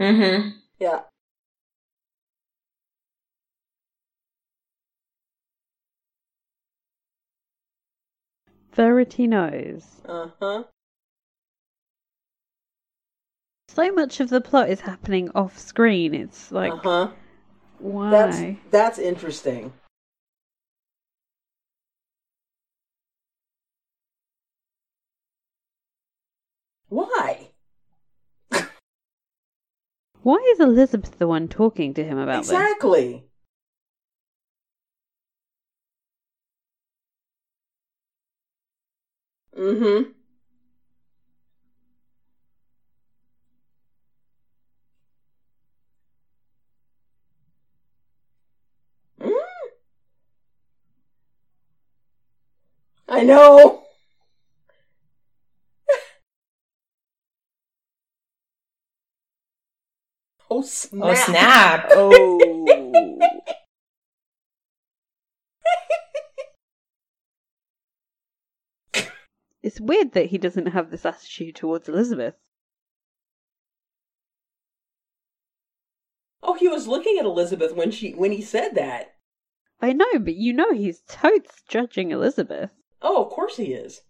Mm-hmm. 0.00 0.50
Yeah. 0.78 1.00
Verity 8.72 9.26
knows. 9.26 10.02
Uh 10.06 10.28
huh. 10.40 10.64
So 13.68 13.90
much 13.92 14.20
of 14.20 14.28
the 14.28 14.40
plot 14.40 14.70
is 14.70 14.80
happening 14.80 15.30
off 15.34 15.58
screen. 15.58 16.14
It's 16.14 16.52
like, 16.52 16.72
Uh 16.72 16.76
huh. 16.76 17.08
why? 17.78 18.10
That's 18.10 18.60
that's 18.70 18.98
interesting. 18.98 19.72
Why? 26.88 27.45
Why 30.26 30.38
is 30.50 30.58
Elizabeth 30.58 31.20
the 31.20 31.28
one 31.28 31.46
talking 31.46 31.94
to 31.94 32.02
him 32.02 32.18
about 32.18 32.42
this? 32.42 32.50
exactly. 32.50 33.22
Mm-hmm. 39.56 40.10
Mm. 49.20 49.32
I 53.08 53.22
know. 53.22 53.85
Oh, 60.56 60.60
oh 60.60 60.62
snap! 60.62 61.02
Oh 61.02 61.14
snap! 61.14 61.86
Oh. 61.90 63.18
it's 69.62 69.78
weird 69.78 70.12
that 70.12 70.26
he 70.26 70.38
doesn't 70.38 70.68
have 70.68 70.90
this 70.90 71.04
attitude 71.04 71.56
towards 71.56 71.90
Elizabeth. 71.90 72.36
Oh, 76.42 76.54
he 76.54 76.68
was 76.68 76.88
looking 76.88 77.18
at 77.18 77.26
Elizabeth 77.26 77.74
when 77.74 77.90
she 77.90 78.12
when 78.12 78.32
he 78.32 78.40
said 78.40 78.76
that. 78.76 79.16
I 79.82 79.92
know, 79.92 80.18
but 80.18 80.36
you 80.36 80.54
know 80.54 80.72
he's 80.72 81.02
totes 81.06 81.64
judging 81.68 82.12
Elizabeth. 82.12 82.70
Oh, 83.02 83.22
of 83.22 83.30
course 83.30 83.58
he 83.58 83.74
is. 83.74 84.00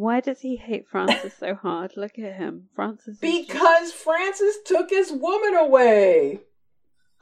Why 0.00 0.20
does 0.20 0.40
he 0.40 0.56
hate 0.56 0.88
Francis 0.88 1.34
so 1.36 1.54
hard? 1.54 1.92
Look 1.94 2.18
at 2.18 2.36
him. 2.36 2.70
Francis 2.74 3.16
is 3.16 3.20
just- 3.20 3.48
Because 3.48 3.92
Francis 3.92 4.56
took 4.64 4.88
his 4.88 5.12
woman 5.12 5.54
away. 5.54 6.40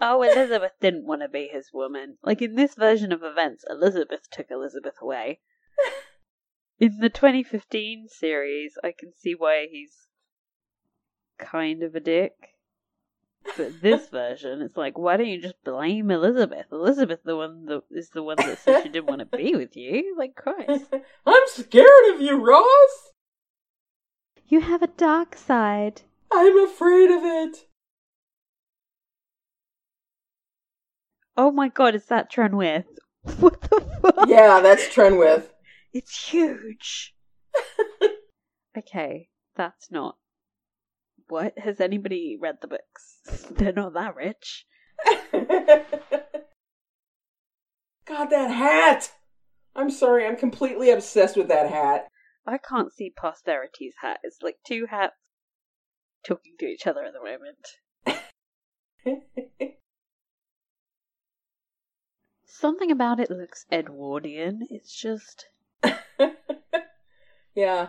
Oh, 0.01 0.23
Elizabeth 0.23 0.75
didn't 0.81 1.05
want 1.05 1.23
to 1.23 1.29
be 1.29 1.49
his 1.53 1.73
woman. 1.73 2.19
Like 2.23 2.41
in 2.41 2.55
this 2.55 2.77
version 2.77 3.11
of 3.11 3.25
events, 3.25 3.65
Elizabeth 3.69 4.31
took 4.31 4.53
Elizabeth 4.53 4.95
away. 5.03 5.41
in 6.79 6.99
the 7.01 7.09
2015 7.11 8.07
series, 8.09 8.75
I 8.85 8.93
can 8.97 9.13
see 9.13 9.35
why 9.35 9.67
he's 9.69 10.07
kind 11.37 11.83
of 11.83 11.97
a 11.97 12.01
dick. 12.01 12.55
But 13.57 13.81
this 13.81 14.09
version, 14.09 14.63
it's 14.63 14.77
like, 14.77 14.97
why 14.99 15.17
don't 15.17 15.27
you 15.27 15.41
just 15.41 15.63
blame 15.65 16.11
Elizabeth? 16.11 16.67
Elizabeth, 16.71 17.21
the 17.25 17.37
one 17.37 17.67
that 17.67 17.83
is 17.91 18.11
the 18.11 18.23
one 18.23 18.37
that 18.37 18.59
said 18.59 18.83
she 18.83 18.89
didn't 18.89 19.07
want 19.07 19.21
to 19.21 19.37
be 19.37 19.55
with 19.57 19.77
you. 19.77 20.15
Like 20.19 20.35
Christ, 20.37 20.87
I'm 21.27 21.43
scared 21.47 22.15
of 22.15 22.21
you, 22.21 22.37
Ross. 22.37 23.13
you 24.47 24.61
have 24.61 24.83
a 24.83 24.89
dark 24.89 25.37
side. 25.37 26.03
I'm 26.33 26.59
afraid 26.65 27.11
of 27.11 27.25
it. 27.25 27.67
Oh 31.37 31.51
my 31.51 31.69
God, 31.69 31.95
is 31.95 32.07
that 32.07 32.31
Trenwith? 32.33 32.85
What 33.41 33.61
the 33.63 33.81
fuck? 34.03 34.29
Yeah, 34.29 34.61
that's 34.61 34.89
Trenwith. 34.89 35.49
It's 35.93 36.29
huge. 36.29 37.15
okay, 38.79 39.29
that's 39.57 39.91
not. 39.91 40.17
What? 41.29 41.59
Has 41.59 41.81
anybody 41.81 42.37
read 42.41 42.57
the 42.61 42.69
books? 42.69 43.19
They're 43.51 43.73
not 43.73 43.95
that 43.95 44.17
rich. 44.17 44.67
God, 48.07 48.31
that 48.31 48.51
hat. 48.51 49.13
I'm 49.77 49.91
sorry, 49.91 50.27
I'm 50.27 50.37
completely 50.37 50.91
obsessed 50.91 51.37
with 51.37 51.49
that 51.49 51.71
hat. 51.71 52.09
I 52.47 52.59
can't 52.59 52.93
see 52.93 53.13
posterity's 53.15 53.95
hat. 54.01 54.21
It's 54.23 54.39
like 54.43 54.57
two 54.67 54.87
hats 54.91 55.15
talking 56.27 56.55
to 56.59 56.67
each 56.67 56.87
other 56.87 57.05
at 57.05 57.13
the 57.13 57.21
moment. 57.23 57.67
Something 62.47 62.91
about 62.91 63.21
it 63.21 63.31
looks 63.31 63.67
Edwardian. 63.71 64.67
It's 64.71 64.99
just. 64.99 65.47
yeah. 67.55 67.89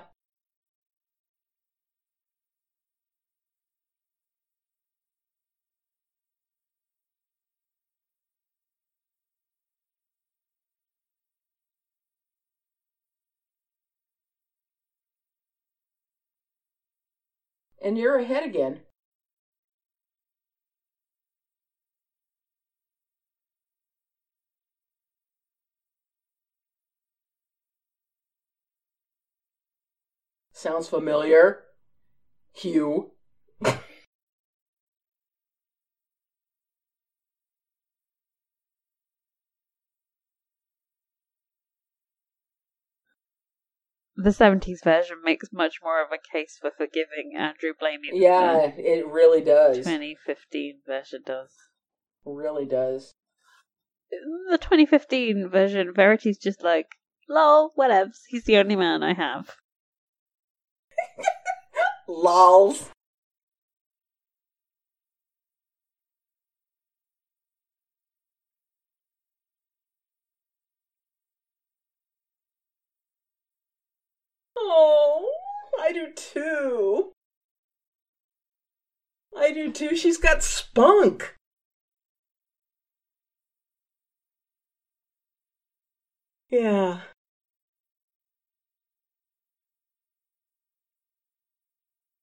And 17.82 17.97
you're 17.97 18.17
ahead 18.17 18.43
again. 18.43 18.80
Sounds 30.51 30.88
familiar. 30.88 31.63
Hugh. 32.53 33.11
The 44.22 44.32
70s 44.32 44.84
version 44.84 45.17
makes 45.24 45.47
much 45.51 45.76
more 45.82 46.03
of 46.03 46.09
a 46.11 46.17
case 46.17 46.57
for 46.59 46.72
forgiving 46.72 47.34
Andrew 47.38 47.72
Blamey. 47.80 48.09
Yeah, 48.11 48.72
it 48.78 49.07
really 49.07 49.41
does. 49.41 49.78
2015 49.78 50.82
version 50.86 51.22
does. 51.26 51.51
Really 52.26 52.65
does. 52.65 53.13
The 54.49 54.57
2015 54.57 55.49
version, 55.49 55.93
Verity's 55.93 56.38
just 56.38 56.63
like, 56.63 56.88
lol, 57.30 57.72
whatevs, 57.78 58.22
he's 58.28 58.43
the 58.43 58.57
only 58.57 58.76
man 58.76 59.03
I 59.03 59.13
have. 59.13 59.55
Lols. 62.07 62.89
Oh, 74.62 75.32
I 75.80 75.91
do 75.93 76.12
too. 76.14 77.14
I 79.36 79.51
do 79.51 79.72
too. 79.72 79.95
She's 79.95 80.18
got 80.18 80.43
spunk. 80.43 81.36
Yeah. 86.49 87.01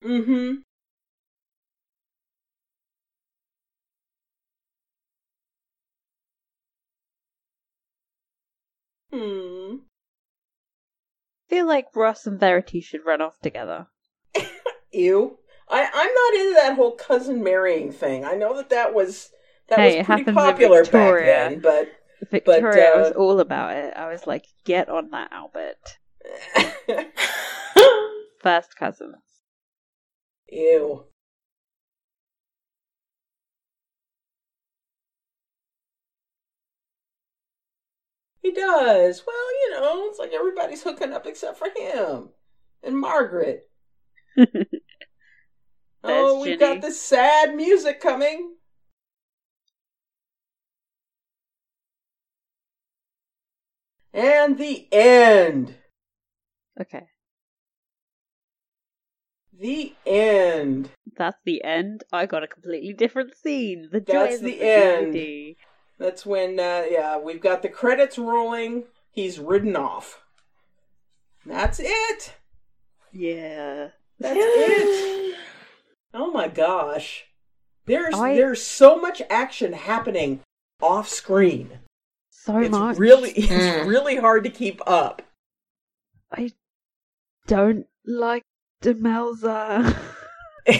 Mm-hmm. 0.02 0.62
Hmm. 9.10 9.76
Feel 11.48 11.66
like 11.66 11.86
Ross 11.94 12.26
and 12.26 12.38
Verity 12.38 12.80
should 12.80 13.04
run 13.04 13.20
off 13.20 13.38
together. 13.40 13.86
Ew. 14.92 15.38
I, 15.68 15.82
I'm 15.92 16.14
not 16.14 16.40
into 16.40 16.54
that 16.60 16.76
whole 16.76 16.92
cousin 16.92 17.42
marrying 17.42 17.90
thing. 17.92 18.24
I 18.24 18.34
know 18.34 18.56
that 18.56 18.70
that 18.70 18.94
was 18.94 19.30
that 19.68 19.78
Hey, 19.78 19.98
was 19.98 20.06
pretty 20.06 20.24
popular 20.24 20.84
back 20.84 21.24
then, 21.24 21.60
but 21.60 21.88
Victoria 22.30 22.94
uh, 22.94 22.98
was 22.98 23.12
all 23.12 23.40
about 23.40 23.76
it. 23.76 23.94
I 23.96 24.08
was 24.08 24.26
like, 24.26 24.46
get 24.64 24.88
on 24.88 25.10
that, 25.10 25.32
Albert. 25.32 25.98
First 28.40 28.76
cousins. 28.76 29.16
ew. 30.48 31.04
He 38.46 38.52
does. 38.52 39.24
Well, 39.26 39.52
you 39.60 39.70
know, 39.72 40.06
it's 40.08 40.20
like 40.20 40.32
everybody's 40.32 40.84
hooking 40.84 41.12
up 41.12 41.26
except 41.26 41.58
for 41.58 41.66
him 41.76 42.28
and 42.80 42.96
Margaret. 42.96 43.68
oh, 46.04 46.40
we've 46.40 46.56
Jinny. 46.56 46.56
got 46.58 46.80
the 46.80 46.92
sad 46.92 47.56
music 47.56 48.00
coming. 48.00 48.54
And 54.12 54.58
the 54.58 54.86
end. 54.92 55.74
Okay, 56.80 57.08
The 59.52 59.94
end. 60.06 60.90
that's 61.16 61.38
the 61.44 61.64
end. 61.64 62.04
I 62.12 62.26
got 62.26 62.44
a 62.44 62.46
completely 62.46 62.92
different 62.92 63.34
scene. 63.36 63.88
The 63.90 64.00
That's 64.00 64.36
of 64.36 64.42
the 64.44 64.60
end. 64.62 65.56
That's 65.98 66.26
when, 66.26 66.58
uh, 66.60 66.84
yeah, 66.90 67.18
we've 67.18 67.40
got 67.40 67.62
the 67.62 67.68
credits 67.68 68.18
rolling. 68.18 68.84
He's 69.10 69.38
ridden 69.38 69.76
off. 69.76 70.20
That's 71.46 71.80
it. 71.82 72.34
Yeah. 73.12 73.88
That's 74.18 74.38
it. 74.40 75.36
Oh 76.12 76.30
my 76.32 76.48
gosh. 76.48 77.24
There's 77.86 78.14
I- 78.14 78.34
there's 78.34 78.62
so 78.62 78.96
much 79.00 79.22
action 79.30 79.72
happening 79.72 80.40
off 80.82 81.08
screen. 81.08 81.78
So 82.30 82.58
it's 82.58 82.70
much. 82.70 82.98
really 82.98 83.30
it's 83.36 83.48
Mm. 83.48 83.86
really 83.86 84.16
hard 84.16 84.44
to 84.44 84.50
keep 84.50 84.80
up. 84.86 85.22
I 86.32 86.52
don't 87.46 87.86
like 88.04 88.42
Demelza. 88.82 89.96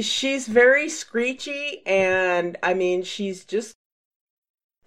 she's 0.00 0.46
very 0.48 0.88
screechy 0.88 1.82
and 1.86 2.56
I 2.62 2.74
mean 2.74 3.02
she's 3.02 3.44
just 3.44 3.74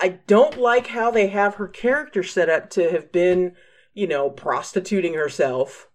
I 0.02 0.20
don't 0.26 0.58
like 0.58 0.88
how 0.88 1.12
they 1.12 1.28
have 1.28 1.56
her 1.56 1.68
character 1.68 2.24
set 2.24 2.50
up 2.50 2.72
to 2.72 2.90
have 2.92 3.12
been, 3.12 3.56
you 3.94 4.08
know, 4.08 4.32
prostituting 4.32 5.14
herself. 5.14 5.90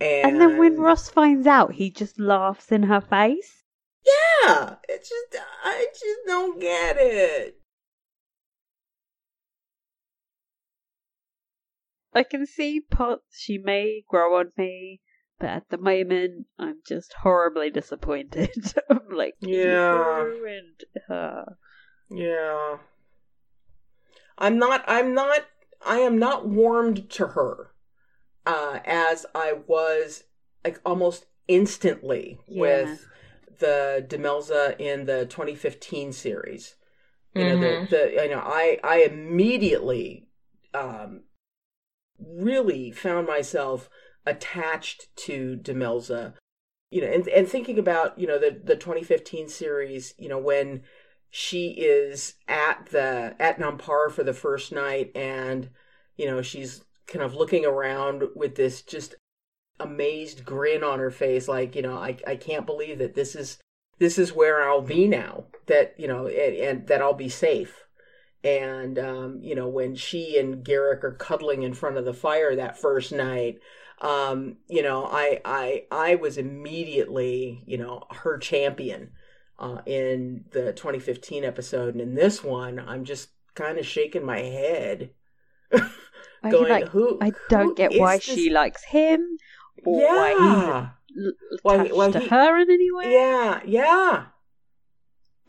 And, 0.00 0.32
and 0.32 0.40
then 0.40 0.58
when 0.58 0.80
Ross 0.80 1.08
finds 1.08 1.46
out, 1.46 1.74
he 1.74 1.88
just 1.88 2.18
laughs 2.18 2.72
in 2.72 2.82
her 2.84 3.00
face. 3.00 3.62
Yeah, 4.04 4.76
it's 4.88 5.08
just 5.08 5.44
I 5.64 5.86
just 5.92 6.20
don't 6.26 6.60
get 6.60 6.96
it. 6.98 7.60
I 12.12 12.24
can 12.24 12.46
see 12.46 12.80
parts 12.80 13.38
she 13.38 13.58
may 13.58 14.02
grow 14.08 14.40
on 14.40 14.52
me, 14.56 15.02
but 15.38 15.50
at 15.50 15.68
the 15.68 15.78
moment, 15.78 16.46
I'm 16.58 16.78
just 16.86 17.12
horribly 17.12 17.70
disappointed. 17.70 18.74
I'm 18.90 19.08
like, 19.10 19.34
you 19.40 19.70
Yeah. 19.70 20.22
ruined 20.22 20.84
her. 21.06 21.56
Yeah. 22.10 22.78
I'm 24.38 24.58
not 24.58 24.84
I'm 24.86 25.14
not 25.14 25.46
I 25.84 25.98
am 25.98 26.18
not 26.18 26.48
warmed 26.48 27.10
to 27.10 27.28
her 27.28 27.72
uh 28.44 28.80
as 28.84 29.26
I 29.34 29.54
was 29.66 30.24
like 30.64 30.80
almost 30.84 31.26
instantly 31.48 32.38
Yeah. 32.46 32.60
with 32.60 33.08
the 33.58 34.04
Demelza 34.08 34.78
in 34.78 35.06
the 35.06 35.26
2015 35.26 36.12
series. 36.12 36.76
You 37.34 37.44
know 37.44 37.56
Mhm. 37.56 37.90
the 37.90 37.96
the 37.96 38.22
you 38.24 38.30
know 38.30 38.42
I 38.44 38.78
I 38.82 39.02
immediately 39.02 40.28
um 40.74 41.22
really 42.18 42.90
found 42.90 43.26
myself 43.26 43.88
attached 44.24 45.14
to 45.16 45.56
Demelza 45.62 46.34
you 46.90 47.00
know 47.00 47.08
and 47.08 47.28
and 47.28 47.48
thinking 47.48 47.78
about 47.78 48.18
you 48.18 48.26
know 48.26 48.38
the 48.38 48.58
the 48.62 48.76
2015 48.76 49.48
series 49.48 50.14
you 50.18 50.28
know 50.28 50.38
when 50.38 50.82
she 51.30 51.68
is 51.70 52.34
at 52.48 52.86
the 52.90 53.34
at 53.38 53.58
Nampara 53.58 54.10
for 54.10 54.22
the 54.22 54.32
first 54.32 54.72
night 54.72 55.10
and 55.14 55.68
you 56.16 56.26
know 56.26 56.42
she's 56.42 56.84
kind 57.06 57.24
of 57.24 57.34
looking 57.34 57.64
around 57.64 58.24
with 58.34 58.54
this 58.56 58.82
just 58.82 59.14
amazed 59.78 60.44
grin 60.44 60.82
on 60.82 60.98
her 60.98 61.10
face 61.10 61.48
like 61.48 61.76
you 61.76 61.82
know 61.82 61.96
I 61.96 62.16
I 62.26 62.36
can't 62.36 62.66
believe 62.66 62.98
that 62.98 63.14
this 63.14 63.34
is 63.34 63.58
this 63.98 64.18
is 64.18 64.32
where 64.32 64.62
I'll 64.62 64.82
be 64.82 65.06
now 65.06 65.44
that 65.66 65.94
you 65.98 66.08
know 66.08 66.26
and, 66.26 66.56
and 66.56 66.86
that 66.88 67.02
I'll 67.02 67.14
be 67.14 67.28
safe. 67.28 67.84
And 68.44 68.98
um 68.98 69.40
you 69.42 69.54
know 69.54 69.68
when 69.68 69.94
she 69.94 70.38
and 70.38 70.64
Garrick 70.64 71.04
are 71.04 71.12
cuddling 71.12 71.62
in 71.62 71.74
front 71.74 71.96
of 71.96 72.04
the 72.04 72.14
fire 72.14 72.54
that 72.56 72.78
first 72.78 73.12
night 73.12 73.58
um 74.00 74.56
you 74.68 74.82
know 74.82 75.04
I 75.04 75.40
I 75.44 75.84
I 75.90 76.14
was 76.16 76.38
immediately 76.38 77.62
you 77.66 77.78
know 77.78 78.04
her 78.10 78.38
champion 78.38 79.10
uh, 79.58 79.80
in 79.86 80.44
the 80.52 80.72
2015 80.72 81.44
episode, 81.44 81.94
and 81.94 82.00
in 82.00 82.14
this 82.14 82.42
one, 82.44 82.78
I'm 82.78 83.04
just 83.04 83.30
kind 83.54 83.78
of 83.78 83.86
shaking 83.86 84.24
my 84.24 84.40
head, 84.40 85.10
I, 86.42 86.50
going, 86.50 86.68
like, 86.70 86.88
"Who? 86.88 87.18
I 87.20 87.32
don't 87.48 87.76
get 87.76 87.92
is 87.92 88.00
why 88.00 88.16
this- 88.16 88.24
she 88.24 88.50
likes 88.50 88.84
him, 88.84 89.38
or 89.84 90.00
why 90.00 90.30
he's 90.30 91.18
Yeah, 91.18 91.30
Why- 91.62 91.88
why 91.88 92.10
to 92.10 92.20
he- 92.20 92.28
her 92.28 92.58
in 92.60 92.70
any 92.70 92.90
way. 92.92 93.12
yeah, 93.12 93.60
yeah. 93.64 94.26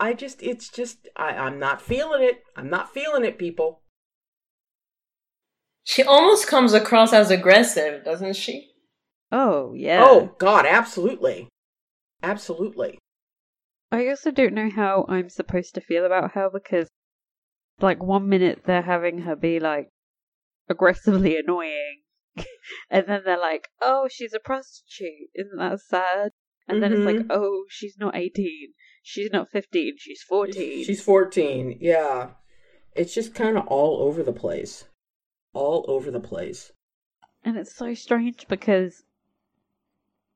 I 0.00 0.12
just, 0.14 0.42
it's 0.42 0.68
just, 0.70 1.08
I, 1.16 1.30
I'm 1.30 1.58
not 1.58 1.82
feeling 1.82 2.22
it. 2.22 2.42
I'm 2.56 2.70
not 2.70 2.94
feeling 2.94 3.24
it, 3.24 3.36
people. 3.36 3.82
She 5.84 6.02
almost 6.02 6.46
comes 6.46 6.72
across 6.72 7.12
as 7.12 7.30
aggressive, 7.30 8.04
doesn't 8.04 8.36
she? 8.36 8.70
Oh 9.32 9.74
yeah. 9.74 10.02
Oh 10.06 10.34
God, 10.38 10.66
absolutely, 10.66 11.48
absolutely. 12.22 12.98
I 13.90 14.08
also 14.08 14.30
don't 14.30 14.54
know 14.54 14.70
how 14.70 15.06
I'm 15.08 15.28
supposed 15.30 15.74
to 15.74 15.80
feel 15.80 16.04
about 16.04 16.32
her 16.32 16.50
because, 16.52 16.88
like, 17.80 18.02
one 18.02 18.28
minute 18.28 18.62
they're 18.66 18.82
having 18.82 19.20
her 19.22 19.34
be 19.36 19.58
like 19.60 19.88
aggressively 20.68 21.36
annoying, 21.42 22.02
and 22.90 23.06
then 23.06 23.22
they're 23.24 23.38
like, 23.38 23.68
"Oh, 23.80 24.08
she's 24.10 24.34
a 24.34 24.40
prostitute, 24.40 25.30
isn't 25.34 25.56
that 25.58 25.80
sad?" 25.80 26.32
And 26.68 26.82
then 26.82 26.92
it's 26.92 27.06
like, 27.06 27.16
Mhm. 27.16 27.26
"Oh, 27.30 27.64
she's 27.70 27.96
not 27.98 28.14
18, 28.14 28.74
she's 29.02 29.30
not 29.32 29.50
15, 29.50 29.94
she's 29.96 30.22
14." 30.28 30.84
She's 30.84 31.02
14. 31.02 31.78
Yeah, 31.80 32.32
it's 32.94 33.14
just 33.14 33.34
kind 33.34 33.56
of 33.56 33.66
all 33.68 34.02
over 34.02 34.22
the 34.22 34.32
place, 34.34 34.84
all 35.54 35.84
over 35.88 36.10
the 36.10 36.20
place. 36.20 36.72
and 37.42 37.56
it's 37.56 37.74
so 37.74 37.94
strange 37.94 38.46
because 38.48 39.04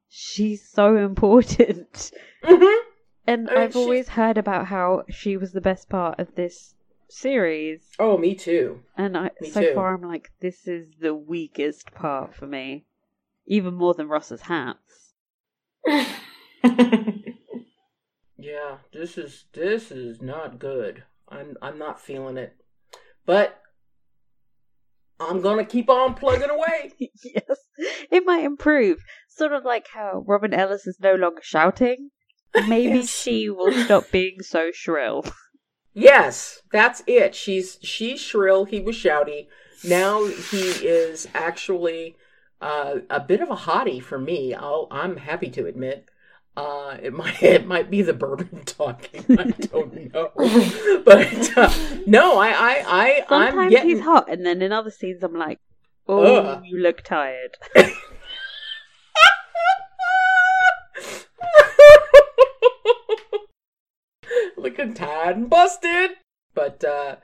she's 0.09 0.67
so 0.67 0.97
important. 1.11 2.13
Mm-hmm. 2.45 2.89
And 3.27 3.49
I 3.51 3.55
mean, 3.55 3.63
I've 3.63 3.73
she- 3.73 3.79
always 3.79 4.09
heard 4.11 4.37
about 4.39 4.67
how 4.67 5.05
she 5.09 5.37
was 5.37 5.53
the 5.53 5.61
best 5.61 5.89
part 5.89 6.19
of 6.19 6.35
this 6.35 6.75
series. 7.09 7.83
Oh, 7.99 8.17
me 8.19 8.35
too. 8.35 8.81
And 8.97 9.17
I, 9.17 9.31
Me 9.41 9.51
so 9.51 9.61
too. 9.63 9.75
far, 9.75 9.95
I'm 9.95 10.03
like, 10.03 10.31
this 10.41 10.67
is 10.67 10.89
the 11.01 11.15
weakest 11.15 11.93
part 11.93 12.35
for 12.35 12.47
me, 12.47 12.85
even 13.47 13.75
more 13.75 13.95
than 13.95 14.09
Ross's 14.09 14.43
hats. 14.43 15.15
Yeah, 18.39 18.79
this 18.93 19.17
is 19.19 19.45
this 19.53 19.93
is 19.93 20.21
not 20.21 20.59
good. 20.59 21.05
I'm 21.29 21.57
I'm 21.63 21.79
not 21.79 22.01
feeling 22.01 22.37
it. 22.37 22.57
But 23.25 23.57
I'm 25.21 25.41
gonna 25.41 25.65
keep 25.65 25.89
on 25.89 26.15
plugging 26.15 26.51
away. 26.51 26.93
yes, 26.99 27.57
it 28.11 28.27
might 28.27 28.43
improve. 28.45 28.99
Sort 29.29 29.53
of 29.53 29.65
like 29.65 29.87
how 29.95 30.25
Robin 30.27 30.53
Ellis 30.53 30.89
is 30.89 30.99
no 31.01 31.15
longer 31.15 31.41
shouting. 31.43 32.11
Maybe 32.55 32.99
Yes. 32.99 33.09
she 33.09 33.49
will 33.51 33.73
stop 33.73 34.11
being 34.11 34.43
so 34.43 34.71
shrill. 34.73 35.25
Yes, 35.95 36.63
that's 36.73 37.03
it. 37.07 37.35
She's 37.35 37.79
she's 37.83 38.21
shrill. 38.21 38.65
He 38.65 38.81
was 38.81 38.97
shouty. 38.97 39.47
Now 39.85 40.25
he 40.25 40.61
is 40.87 41.29
actually 41.35 42.17
uh, 42.61 42.97
a 43.11 43.21
bit 43.21 43.41
of 43.41 43.51
a 43.51 43.57
hottie 43.57 44.03
for 44.03 44.19
me. 44.19 44.55
I'll, 44.55 44.87
I'm 44.91 45.17
happy 45.17 45.51
to 45.51 45.67
admit. 45.67 46.07
Uh, 46.57 46.97
it 47.03 47.13
might 47.21 47.43
it 47.43 47.67
might 47.67 47.91
be 47.91 48.03
the 48.03 48.13
bourbon 48.13 48.63
talking. 48.67 49.25
I 49.39 49.45
don't 49.51 50.13
know, 50.15 50.31
but 51.05 51.59
uh, 51.59 51.73
no, 52.07 52.39
I 52.39 52.49
I, 52.51 52.85
I 52.87 53.25
I'm 53.29 53.49
Sometimes 53.53 53.71
getting 53.71 53.89
he's 53.91 54.01
hot, 54.01 54.31
and 54.31 54.45
then 54.47 54.63
in 54.63 54.73
other 54.73 54.91
scenes, 54.91 55.23
I'm 55.23 55.35
like, 55.35 55.61
oh, 56.09 56.37
Ugh. 56.37 56.63
you 56.65 56.79
look 56.79 57.03
tired. 57.03 57.57
Looking 64.63 64.95
tired 64.95 65.37
and 65.37 65.51
busted. 65.51 66.13
But 66.55 66.83
uh 66.85 67.17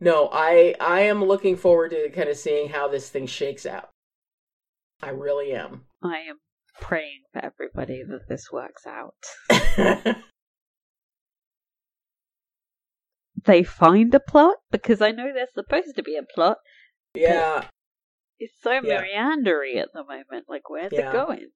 no, 0.00 0.28
I 0.32 0.74
I 0.80 1.00
am 1.00 1.24
looking 1.24 1.56
forward 1.56 1.90
to 1.90 2.08
kind 2.10 2.28
of 2.28 2.36
seeing 2.36 2.68
how 2.70 2.88
this 2.88 3.08
thing 3.10 3.26
shakes 3.26 3.66
out. 3.66 3.90
I 5.02 5.10
really 5.10 5.52
am. 5.52 5.84
I 6.02 6.18
am 6.20 6.38
praying 6.80 7.22
for 7.32 7.44
everybody 7.44 8.02
that 8.02 8.28
this 8.28 8.50
works 8.52 8.86
out. 8.86 9.14
They 13.46 13.62
find 13.62 14.14
a 14.14 14.20
plot 14.20 14.56
because 14.70 15.02
I 15.02 15.10
know 15.10 15.30
there's 15.34 15.52
supposed 15.54 15.96
to 15.96 16.02
be 16.02 16.16
a 16.16 16.22
plot. 16.22 16.58
yeah. 17.14 17.66
It's 18.38 18.54
so 18.62 18.72
Yeah. 18.72 19.02
meandery 19.02 19.76
at 19.76 19.92
the 19.92 20.02
moment. 20.02 20.46
Like, 20.48 20.68
where's 20.70 20.92
Yeah. 20.92 21.10
it 21.10 21.12
going? 21.12 21.50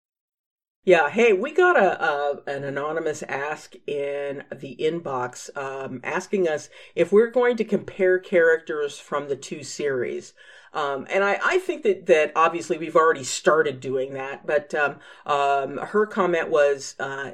Yeah, 0.88 1.10
hey, 1.10 1.34
we 1.34 1.52
got 1.52 1.76
a, 1.76 2.02
a 2.02 2.40
an 2.46 2.64
anonymous 2.64 3.22
ask 3.24 3.74
in 3.86 4.44
the 4.50 4.74
inbox 4.80 5.54
um, 5.54 6.00
asking 6.02 6.48
us 6.48 6.70
if 6.94 7.12
we're 7.12 7.30
going 7.30 7.58
to 7.58 7.64
compare 7.64 8.18
characters 8.18 8.98
from 8.98 9.28
the 9.28 9.36
two 9.36 9.62
series. 9.62 10.32
Um, 10.72 11.06
and 11.10 11.22
I, 11.22 11.38
I 11.44 11.58
think 11.58 11.82
that, 11.82 12.06
that 12.06 12.32
obviously 12.34 12.78
we've 12.78 12.96
already 12.96 13.22
started 13.22 13.80
doing 13.80 14.14
that, 14.14 14.46
but 14.46 14.74
um, 14.74 14.96
um, 15.26 15.76
her 15.76 16.06
comment 16.06 16.48
was 16.48 16.94
uh, 16.98 17.32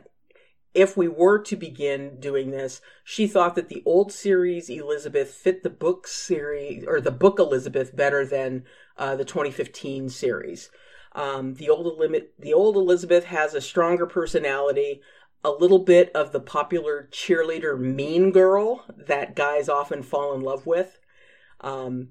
if 0.75 0.97
we 0.97 1.07
were 1.07 1.39
to 1.43 1.55
begin 1.55 2.19
doing 2.19 2.51
this, 2.51 2.81
she 3.05 3.29
thought 3.29 3.55
that 3.55 3.69
the 3.69 3.85
old 3.87 4.11
series 4.11 4.69
Elizabeth 4.69 5.31
fit 5.31 5.63
the 5.63 5.71
book 5.71 6.09
series 6.09 6.85
or 6.89 7.01
the 7.01 7.13
book 7.13 7.39
Elizabeth 7.39 7.95
better 7.95 8.27
than 8.27 8.65
uh, 8.99 9.15
the 9.15 9.25
2015 9.25 10.09
series. 10.09 10.71
Um, 11.15 11.55
the 11.55 11.69
old 11.71 11.87
Elim- 11.87 12.27
the 12.39 12.53
old 12.53 12.77
Elizabeth 12.77 13.25
has 13.27 13.55
a 13.55 13.61
stronger 13.61 14.07
personality, 14.07 15.01
a 15.45 15.51
little 15.51 15.79
bit 15.79 16.11
of 16.15 16.33
the 16.33 16.41
popular 16.41 17.09
cheerleader 17.13 17.79
mean 17.79 18.33
girl 18.33 18.85
that 18.97 19.37
guys 19.37 19.69
often 19.69 20.03
fall 20.03 20.35
in 20.35 20.41
love 20.41 20.67
with. 20.67 20.99
Um, 21.61 22.09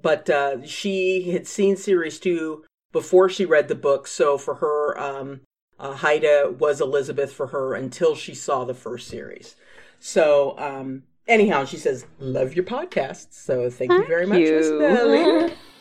but 0.00 0.28
uh, 0.30 0.64
she 0.64 1.30
had 1.32 1.46
seen 1.46 1.76
series 1.76 2.20
two 2.20 2.64
before 2.92 3.28
she 3.28 3.44
read 3.44 3.68
the 3.68 3.74
book, 3.74 4.06
so 4.06 4.38
for 4.38 4.56
her, 4.56 4.98
um, 5.00 5.40
uh, 5.78 5.94
Heida 5.94 6.56
was 6.56 6.80
Elizabeth 6.80 7.32
for 7.32 7.48
her 7.48 7.74
until 7.74 8.14
she 8.14 8.34
saw 8.34 8.64
the 8.64 8.74
first 8.74 9.08
series. 9.08 9.56
So, 9.98 10.56
um, 10.58 11.02
anyhow, 11.26 11.64
she 11.64 11.76
says, 11.76 12.06
"Love 12.18 12.54
your 12.54 12.64
podcast." 12.64 13.32
So, 13.32 13.68
thank, 13.68 13.90
you 13.90 13.98
Thank 13.98 14.08
very 14.08 14.26
much, 14.26 14.38
Miss 14.38 14.68
you. 14.68 15.50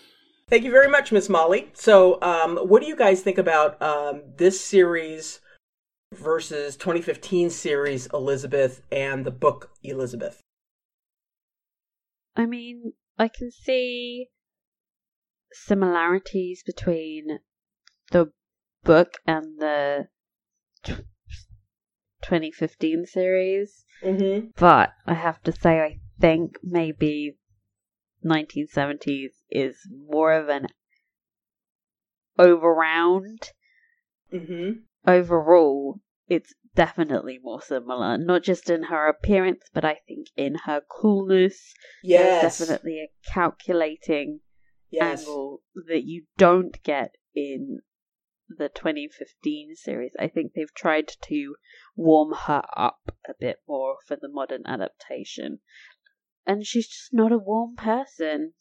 Thank 0.49 0.63
you 0.63 0.71
very 0.71 0.89
much, 0.89 1.11
Miss 1.11 1.29
Molly. 1.29 1.71
So, 1.73 2.21
um, 2.21 2.57
what 2.57 2.81
do 2.81 2.87
you 2.87 2.95
guys 2.95 3.21
think 3.21 3.37
about 3.37 3.81
um, 3.81 4.21
this 4.37 4.59
series 4.61 5.39
versus 6.13 6.75
2015 6.75 7.49
series 7.49 8.07
Elizabeth 8.13 8.81
and 8.91 9.25
the 9.25 9.31
book 9.31 9.71
Elizabeth? 9.83 10.41
I 12.35 12.45
mean, 12.45 12.93
I 13.17 13.29
can 13.29 13.51
see 13.51 14.27
similarities 15.53 16.63
between 16.65 17.39
the 18.11 18.31
book 18.83 19.13
and 19.25 19.59
the 19.59 20.07
tw- 20.83 21.05
2015 22.21 23.05
series, 23.05 23.85
Mm-hmm. 24.03 24.47
but 24.57 24.91
I 25.05 25.13
have 25.13 25.41
to 25.43 25.51
say, 25.53 25.79
I 25.79 25.99
think 26.19 26.57
maybe 26.61 27.37
1970s 28.23 29.31
is 29.49 29.77
more 29.91 30.33
of 30.33 30.49
an 30.49 30.67
overround. 32.37 33.51
Mm-hmm. 34.33 34.71
Overall, 35.05 35.99
it's 36.27 36.53
definitely 36.75 37.39
more 37.41 37.61
similar, 37.61 38.17
not 38.17 38.43
just 38.43 38.69
in 38.69 38.83
her 38.83 39.07
appearance, 39.07 39.63
but 39.73 39.85
I 39.85 39.99
think 40.07 40.27
in 40.35 40.55
her 40.65 40.81
coolness. 40.81 41.73
There's 42.03 42.41
Yes. 42.41 42.59
definitely 42.59 42.99
a 42.99 43.31
calculating 43.31 44.39
Yes. 44.89 45.21
angle 45.21 45.61
that 45.87 46.03
you 46.03 46.25
don't 46.37 46.81
get 46.83 47.15
in 47.35 47.79
the 48.49 48.69
2015 48.69 49.75
series. 49.75 50.13
I 50.19 50.27
think 50.27 50.53
they've 50.53 50.73
tried 50.73 51.11
to 51.23 51.55
warm 51.95 52.33
her 52.45 52.63
up 52.75 53.15
a 53.27 53.33
bit 53.39 53.57
more 53.67 53.97
for 54.05 54.15
the 54.15 54.29
modern 54.29 54.63
adaptation. 54.65 55.59
And 56.45 56.65
she's 56.65 56.87
just 56.87 57.13
not 57.13 57.31
a 57.31 57.37
warm 57.37 57.75
person. 57.75 58.53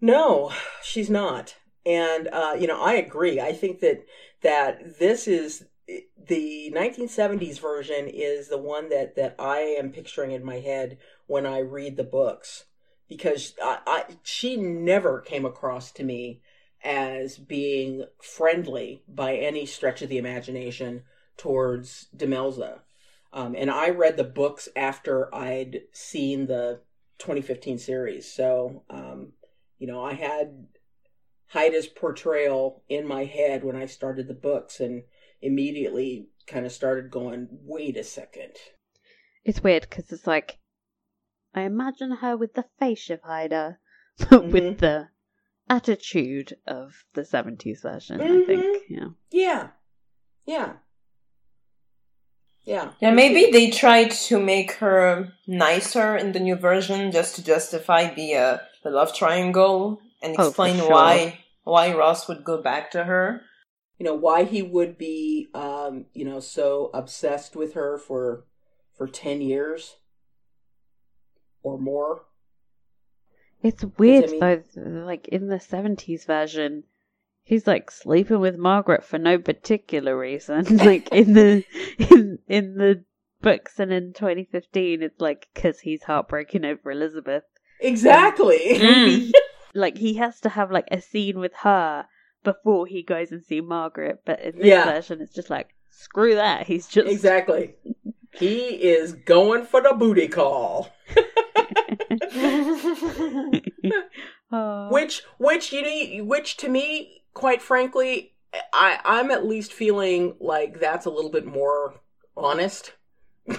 No, 0.00 0.52
she's 0.82 1.10
not. 1.10 1.56
And 1.86 2.28
uh, 2.28 2.56
you 2.58 2.66
know, 2.66 2.80
I 2.80 2.94
agree. 2.94 3.40
I 3.40 3.52
think 3.52 3.80
that 3.80 4.04
that 4.42 4.98
this 4.98 5.26
is 5.26 5.64
the 6.26 6.72
1970s 6.74 7.58
version 7.58 8.06
is 8.06 8.48
the 8.48 8.58
one 8.58 8.88
that 8.90 9.16
that 9.16 9.34
I 9.38 9.58
am 9.78 9.90
picturing 9.90 10.30
in 10.32 10.44
my 10.44 10.60
head 10.60 10.98
when 11.26 11.46
I 11.46 11.60
read 11.60 11.96
the 11.96 12.04
books 12.04 12.64
because 13.08 13.54
I, 13.62 13.78
I 13.86 14.04
she 14.22 14.56
never 14.56 15.20
came 15.20 15.44
across 15.44 15.90
to 15.92 16.04
me 16.04 16.42
as 16.82 17.36
being 17.36 18.04
friendly 18.22 19.02
by 19.08 19.34
any 19.34 19.66
stretch 19.66 20.00
of 20.00 20.08
the 20.08 20.18
imagination 20.18 21.02
towards 21.36 22.08
Demelza. 22.16 22.80
Um, 23.32 23.54
and 23.56 23.70
I 23.70 23.90
read 23.90 24.16
the 24.16 24.24
books 24.24 24.68
after 24.74 25.32
I'd 25.34 25.82
seen 25.92 26.46
the 26.46 26.80
2015 27.20 27.78
series. 27.78 28.30
So, 28.30 28.82
um, 28.90 29.32
you 29.78 29.86
know, 29.86 30.02
I 30.02 30.14
had 30.14 30.66
Heida's 31.48 31.86
portrayal 31.86 32.82
in 32.88 33.06
my 33.06 33.24
head 33.24 33.62
when 33.64 33.76
I 33.76 33.86
started 33.86 34.26
the 34.28 34.34
books 34.34 34.80
and 34.80 35.04
immediately 35.40 36.28
kind 36.46 36.66
of 36.66 36.72
started 36.72 37.10
going, 37.10 37.48
wait 37.50 37.96
a 37.96 38.04
second. 38.04 38.52
It's 39.44 39.62
weird 39.62 39.86
because 39.88 40.10
it's 40.12 40.26
like, 40.26 40.58
I 41.54 41.62
imagine 41.62 42.10
her 42.16 42.36
with 42.36 42.54
the 42.54 42.66
face 42.78 43.08
of 43.10 43.20
Haida, 43.22 43.78
Mhm. 44.18 44.52
with 44.52 44.78
the 44.80 45.08
attitude 45.68 46.56
of 46.66 47.04
the 47.14 47.22
70s 47.22 47.82
version, 47.82 48.20
I 48.20 48.24
Mhm. 48.28 48.46
think. 48.46 48.84
Yeah. 48.88 49.08
Yeah. 49.30 49.70
Yeah. 50.46 50.76
Yeah. 52.64 52.92
Yeah, 53.00 53.10
maybe 53.12 53.50
they 53.50 53.70
tried 53.70 54.10
to 54.28 54.38
make 54.38 54.72
her 54.72 55.32
nicer 55.46 56.16
in 56.16 56.32
the 56.32 56.40
new 56.40 56.56
version 56.56 57.10
just 57.10 57.34
to 57.36 57.44
justify 57.44 58.12
the 58.14 58.34
uh, 58.36 58.58
the 58.84 58.90
love 58.90 59.14
triangle 59.14 60.00
and 60.22 60.36
Oh, 60.38 60.48
explain 60.48 60.76
sure. 60.76 60.90
why 60.90 61.40
why 61.64 61.94
Ross 61.94 62.28
would 62.28 62.44
go 62.44 62.60
back 62.62 62.90
to 62.92 63.04
her. 63.04 63.42
You 63.98 64.04
know, 64.04 64.14
why 64.14 64.44
he 64.44 64.62
would 64.62 64.96
be, 64.96 65.48
um, 65.52 66.06
you 66.14 66.24
know, 66.24 66.40
so 66.40 66.90
obsessed 66.94 67.54
with 67.54 67.74
her 67.74 67.98
for, 67.98 68.44
for 68.96 69.06
10 69.06 69.42
years 69.42 69.96
or 71.62 71.78
more. 71.78 72.22
It's 73.62 73.84
weird 73.98 74.24
I 74.24 74.26
mean- 74.28 74.40
though, 74.74 75.04
like 75.04 75.28
in 75.28 75.48
the 75.48 75.56
70s 75.60 76.24
version, 76.26 76.84
he's 77.50 77.66
like 77.66 77.90
sleeping 77.90 78.38
with 78.38 78.56
Margaret 78.56 79.04
for 79.04 79.18
no 79.18 79.36
particular 79.36 80.16
reason. 80.16 80.76
like 80.78 81.08
in 81.10 81.34
the 81.34 81.64
in 81.98 82.38
in 82.46 82.74
the 82.76 83.04
books 83.42 83.80
and 83.80 83.92
in 83.92 84.12
2015, 84.12 85.02
it's 85.02 85.20
like 85.20 85.48
because 85.52 85.80
he's 85.80 86.04
heartbroken 86.04 86.64
over 86.64 86.90
Elizabeth. 86.92 87.42
Exactly. 87.80 88.60
Mm. 88.80 89.30
Like 89.74 89.98
he 89.98 90.14
has 90.14 90.40
to 90.40 90.48
have 90.48 90.70
like 90.70 90.88
a 90.90 91.00
scene 91.00 91.38
with 91.38 91.52
her 91.62 92.06
before 92.42 92.86
he 92.86 93.02
goes 93.02 93.30
and 93.32 93.44
see 93.44 93.60
Margaret. 93.60 94.20
But 94.24 94.40
in 94.40 94.56
this 94.56 94.66
Yeah. 94.66 94.84
version, 94.84 95.20
it's 95.20 95.34
just 95.34 95.50
like 95.50 95.68
screw 95.90 96.34
that. 96.36 96.66
He's 96.66 96.86
just 96.88 97.08
Exactly. 97.08 97.74
He 98.32 98.58
is 98.96 99.12
going 99.12 99.64
for 99.64 99.80
the 99.82 99.92
booty 99.94 100.28
call. 100.28 100.88
Oh. 104.52 104.88
which 104.92 105.22
which 105.38 105.72
you 105.72 105.82
know 105.82 106.24
which 106.24 106.56
to 106.58 106.68
me 106.68 107.19
quite 107.40 107.60
frankly 107.62 108.32
i 108.72 108.98
i'm 109.04 109.30
at 109.30 109.46
least 109.46 109.72
feeling 109.72 110.34
like 110.40 110.78
that's 110.80 111.06
a 111.06 111.10
little 111.10 111.30
bit 111.30 111.46
more 111.46 111.94
honest 112.36 112.92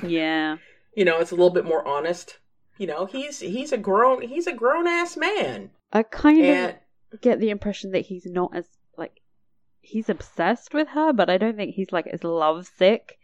yeah. 0.03 0.57
you 0.95 1.03
know 1.05 1.19
it's 1.19 1.31
a 1.31 1.35
little 1.35 1.49
bit 1.49 1.65
more 1.65 1.85
honest 1.87 2.37
you 2.77 2.87
know 2.87 3.05
he's 3.05 3.39
he's 3.39 3.71
a 3.71 3.77
grown 3.77 4.21
he's 4.21 4.47
a 4.47 4.53
grown 4.53 4.87
ass 4.87 5.17
man 5.17 5.71
I 5.93 6.03
kind 6.03 6.41
and 6.45 6.75
of 7.11 7.21
get 7.21 7.39
the 7.39 7.49
impression 7.49 7.91
that 7.91 8.05
he's 8.05 8.25
not 8.25 8.55
as 8.55 8.65
like 8.97 9.19
he's 9.81 10.07
obsessed 10.09 10.73
with 10.73 10.89
her, 10.89 11.11
but 11.11 11.29
I 11.29 11.37
don't 11.37 11.57
think 11.57 11.75
he's 11.75 11.91
like 11.91 12.07
as 12.07 12.23
lovesick 12.23 13.17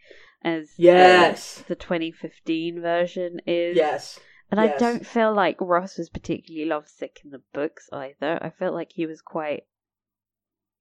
as 0.44 0.74
the- 0.76 0.82
yes 0.84 1.64
the, 1.66 1.74
2015 1.74 2.80
version 2.82 3.40
is. 3.46 3.76
yes 3.76 4.20
And 4.50 4.60
yes. 4.60 4.74
I 4.74 4.78
don't 4.78 5.06
feel 5.06 5.32
like 5.34 5.56
Ross 5.60 5.96
was 5.98 6.10
particularly 6.10 6.68
lovesick 6.68 7.20
in 7.24 7.30
the 7.30 7.42
books 7.54 7.88
either. 7.92 8.38
I 8.42 8.50
felt 8.50 8.74
like 8.74 8.92
he 8.92 9.06
was 9.06 9.22
quite. 9.22 9.64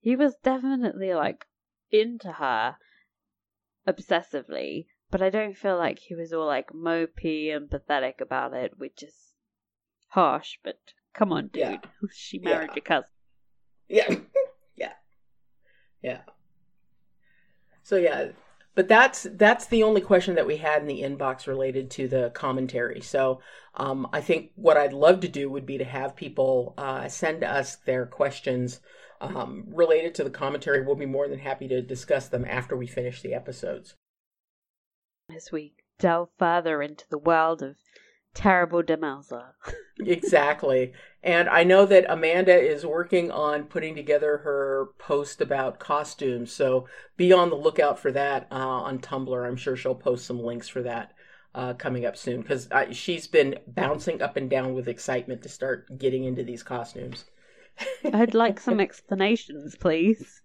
He 0.07 0.15
was 0.15 0.37
definitely 0.41 1.13
like 1.13 1.47
into 1.91 2.31
her 2.31 2.77
obsessively, 3.85 4.85
but 5.11 5.21
I 5.21 5.29
don't 5.29 5.57
feel 5.57 5.75
like 5.77 5.99
he 5.99 6.15
was 6.15 6.31
all 6.31 6.45
like 6.45 6.69
mopey 6.71 7.53
and 7.53 7.69
pathetic 7.69 8.21
about 8.21 8.53
it, 8.53 8.77
which 8.77 9.03
is 9.03 9.33
harsh, 10.11 10.59
but 10.63 10.79
come 11.13 11.33
on, 11.33 11.47
dude. 11.47 11.61
Yeah. 11.61 11.79
She 12.13 12.39
married 12.39 12.69
Yeah. 12.69 12.75
your 12.75 12.83
cousin. 12.83 13.09
Yeah. 13.89 14.15
yeah. 14.77 14.93
Yeah. 16.01 16.21
So 17.83 17.97
yeah, 17.97 18.29
but 18.77 18.87
that's 18.87 19.25
that's 19.33 19.65
the 19.65 19.81
only 19.81 20.01
question 20.01 20.35
that 20.35 20.45
we 20.45 20.57
had 20.57 20.83
in 20.83 20.87
the 20.87 21.01
inbox 21.01 21.47
related 21.47 21.89
to 21.89 22.07
the 22.07 22.29
commentary. 22.35 23.01
So 23.01 23.41
um, 23.73 24.07
I 24.13 24.21
think 24.21 24.51
what 24.53 24.77
I'd 24.77 24.93
love 24.93 25.21
to 25.21 25.27
do 25.27 25.49
would 25.49 25.65
be 25.65 25.79
to 25.79 25.83
have 25.83 26.15
people 26.15 26.75
uh, 26.77 27.07
send 27.07 27.43
us 27.43 27.77
their 27.77 28.05
questions 28.05 28.79
um, 29.19 29.63
related 29.73 30.13
to 30.15 30.23
the 30.23 30.29
commentary. 30.29 30.85
We'll 30.85 30.95
be 30.95 31.07
more 31.07 31.27
than 31.27 31.39
happy 31.39 31.67
to 31.69 31.81
discuss 31.81 32.27
them 32.27 32.45
after 32.47 32.77
we 32.77 32.85
finish 32.85 33.23
the 33.23 33.33
episodes. 33.33 33.95
As 35.35 35.51
we 35.51 35.73
delve 35.97 36.29
further 36.37 36.83
into 36.83 37.09
the 37.09 37.17
world 37.17 37.63
of 37.63 37.77
terrible 38.37 38.83
Demelza. 38.83 39.53
exactly. 39.99 40.93
And 41.23 41.49
I 41.49 41.63
know 41.63 41.85
that 41.87 42.05
Amanda 42.07 42.55
is 42.55 42.85
working 42.85 43.31
on 43.31 43.63
putting 43.63 43.95
together 43.95 44.37
her 44.37 44.89
post 44.99 45.41
about 45.41 45.79
costumes. 45.79 46.51
So 46.51 46.87
be 47.17 47.33
on 47.33 47.49
the 47.49 47.55
lookout 47.55 47.97
for 47.97 48.11
that 48.11 48.47
uh, 48.51 48.55
on 48.55 48.99
Tumblr. 48.99 49.45
I'm 49.47 49.57
sure 49.57 49.75
she'll 49.75 49.95
post 49.95 50.25
some 50.25 50.39
links 50.39 50.69
for 50.69 50.83
that 50.83 51.13
uh, 51.55 51.73
coming 51.73 52.05
up 52.05 52.15
soon 52.15 52.41
because 52.41 52.69
she's 52.91 53.25
been 53.25 53.57
bouncing 53.65 54.21
up 54.21 54.37
and 54.37 54.49
down 54.49 54.75
with 54.75 54.87
excitement 54.87 55.41
to 55.41 55.49
start 55.49 55.97
getting 55.97 56.23
into 56.23 56.43
these 56.43 56.61
costumes. 56.61 57.25
I'd 58.13 58.35
like 58.35 58.59
some 58.59 58.79
explanations, 58.79 59.75
please. 59.75 60.43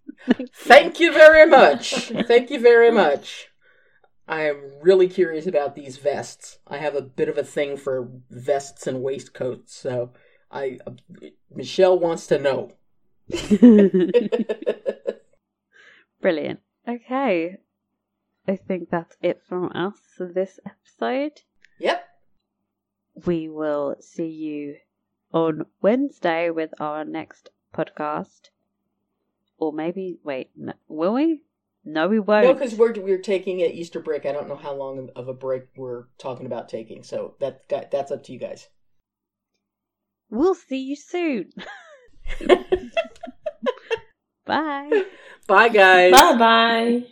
Thank 0.55 0.99
you 0.99 1.11
very 1.13 1.47
much. 1.47 2.11
Thank 2.27 2.49
you 2.49 2.59
very 2.59 2.91
much. 2.91 3.52
I 4.27 4.43
am 4.43 4.73
really 4.81 5.07
curious 5.09 5.47
about 5.47 5.75
these 5.75 5.97
vests. 5.97 6.59
I 6.67 6.77
have 6.77 6.95
a 6.95 7.01
bit 7.01 7.27
of 7.27 7.37
a 7.37 7.43
thing 7.43 7.75
for 7.77 8.07
vests 8.29 8.87
and 8.87 9.03
waistcoats, 9.03 9.75
so 9.75 10.11
I 10.49 10.79
uh, 10.87 10.91
Michelle 11.53 11.99
wants 11.99 12.27
to 12.27 12.39
know. 12.39 12.71
Brilliant. 16.21 16.61
Okay. 16.87 17.57
I 18.47 18.55
think 18.55 18.89
that's 18.89 19.15
it 19.21 19.41
from 19.47 19.71
us 19.73 19.95
for 20.17 20.31
this 20.31 20.59
episode. 20.65 21.41
yep. 21.79 22.07
We 23.25 23.47
will 23.47 23.95
see 23.99 24.27
you 24.27 24.77
on 25.33 25.65
Wednesday 25.81 26.49
with 26.49 26.73
our 26.79 27.05
next 27.05 27.49
podcast. 27.73 28.49
Or 29.57 29.71
maybe, 29.71 30.17
wait, 30.23 30.49
no, 30.55 30.73
will 30.87 31.13
we? 31.13 31.43
No, 31.85 32.07
we 32.07 32.19
won't. 32.19 32.45
No, 32.45 32.53
because 32.53 32.75
we're 32.75 32.93
we're 32.93 33.17
taking 33.17 33.61
an 33.61 33.71
Easter 33.71 33.99
break. 33.99 34.25
I 34.25 34.31
don't 34.31 34.47
know 34.47 34.55
how 34.55 34.73
long 34.73 35.09
of 35.15 35.27
a 35.27 35.33
break 35.33 35.63
we're 35.75 36.05
talking 36.17 36.45
about 36.45 36.69
taking, 36.69 37.03
so 37.03 37.35
that 37.39 37.67
that's 37.69 38.11
up 38.11 38.23
to 38.23 38.31
you 38.31 38.39
guys. 38.39 38.69
We'll 40.29 40.55
see 40.55 40.81
you 40.81 40.95
soon. 40.95 41.51
Bye. 44.45 45.03
Bye, 45.47 45.69
guys. 45.69 46.11
Bye 46.11 46.37
bye. 46.37 47.03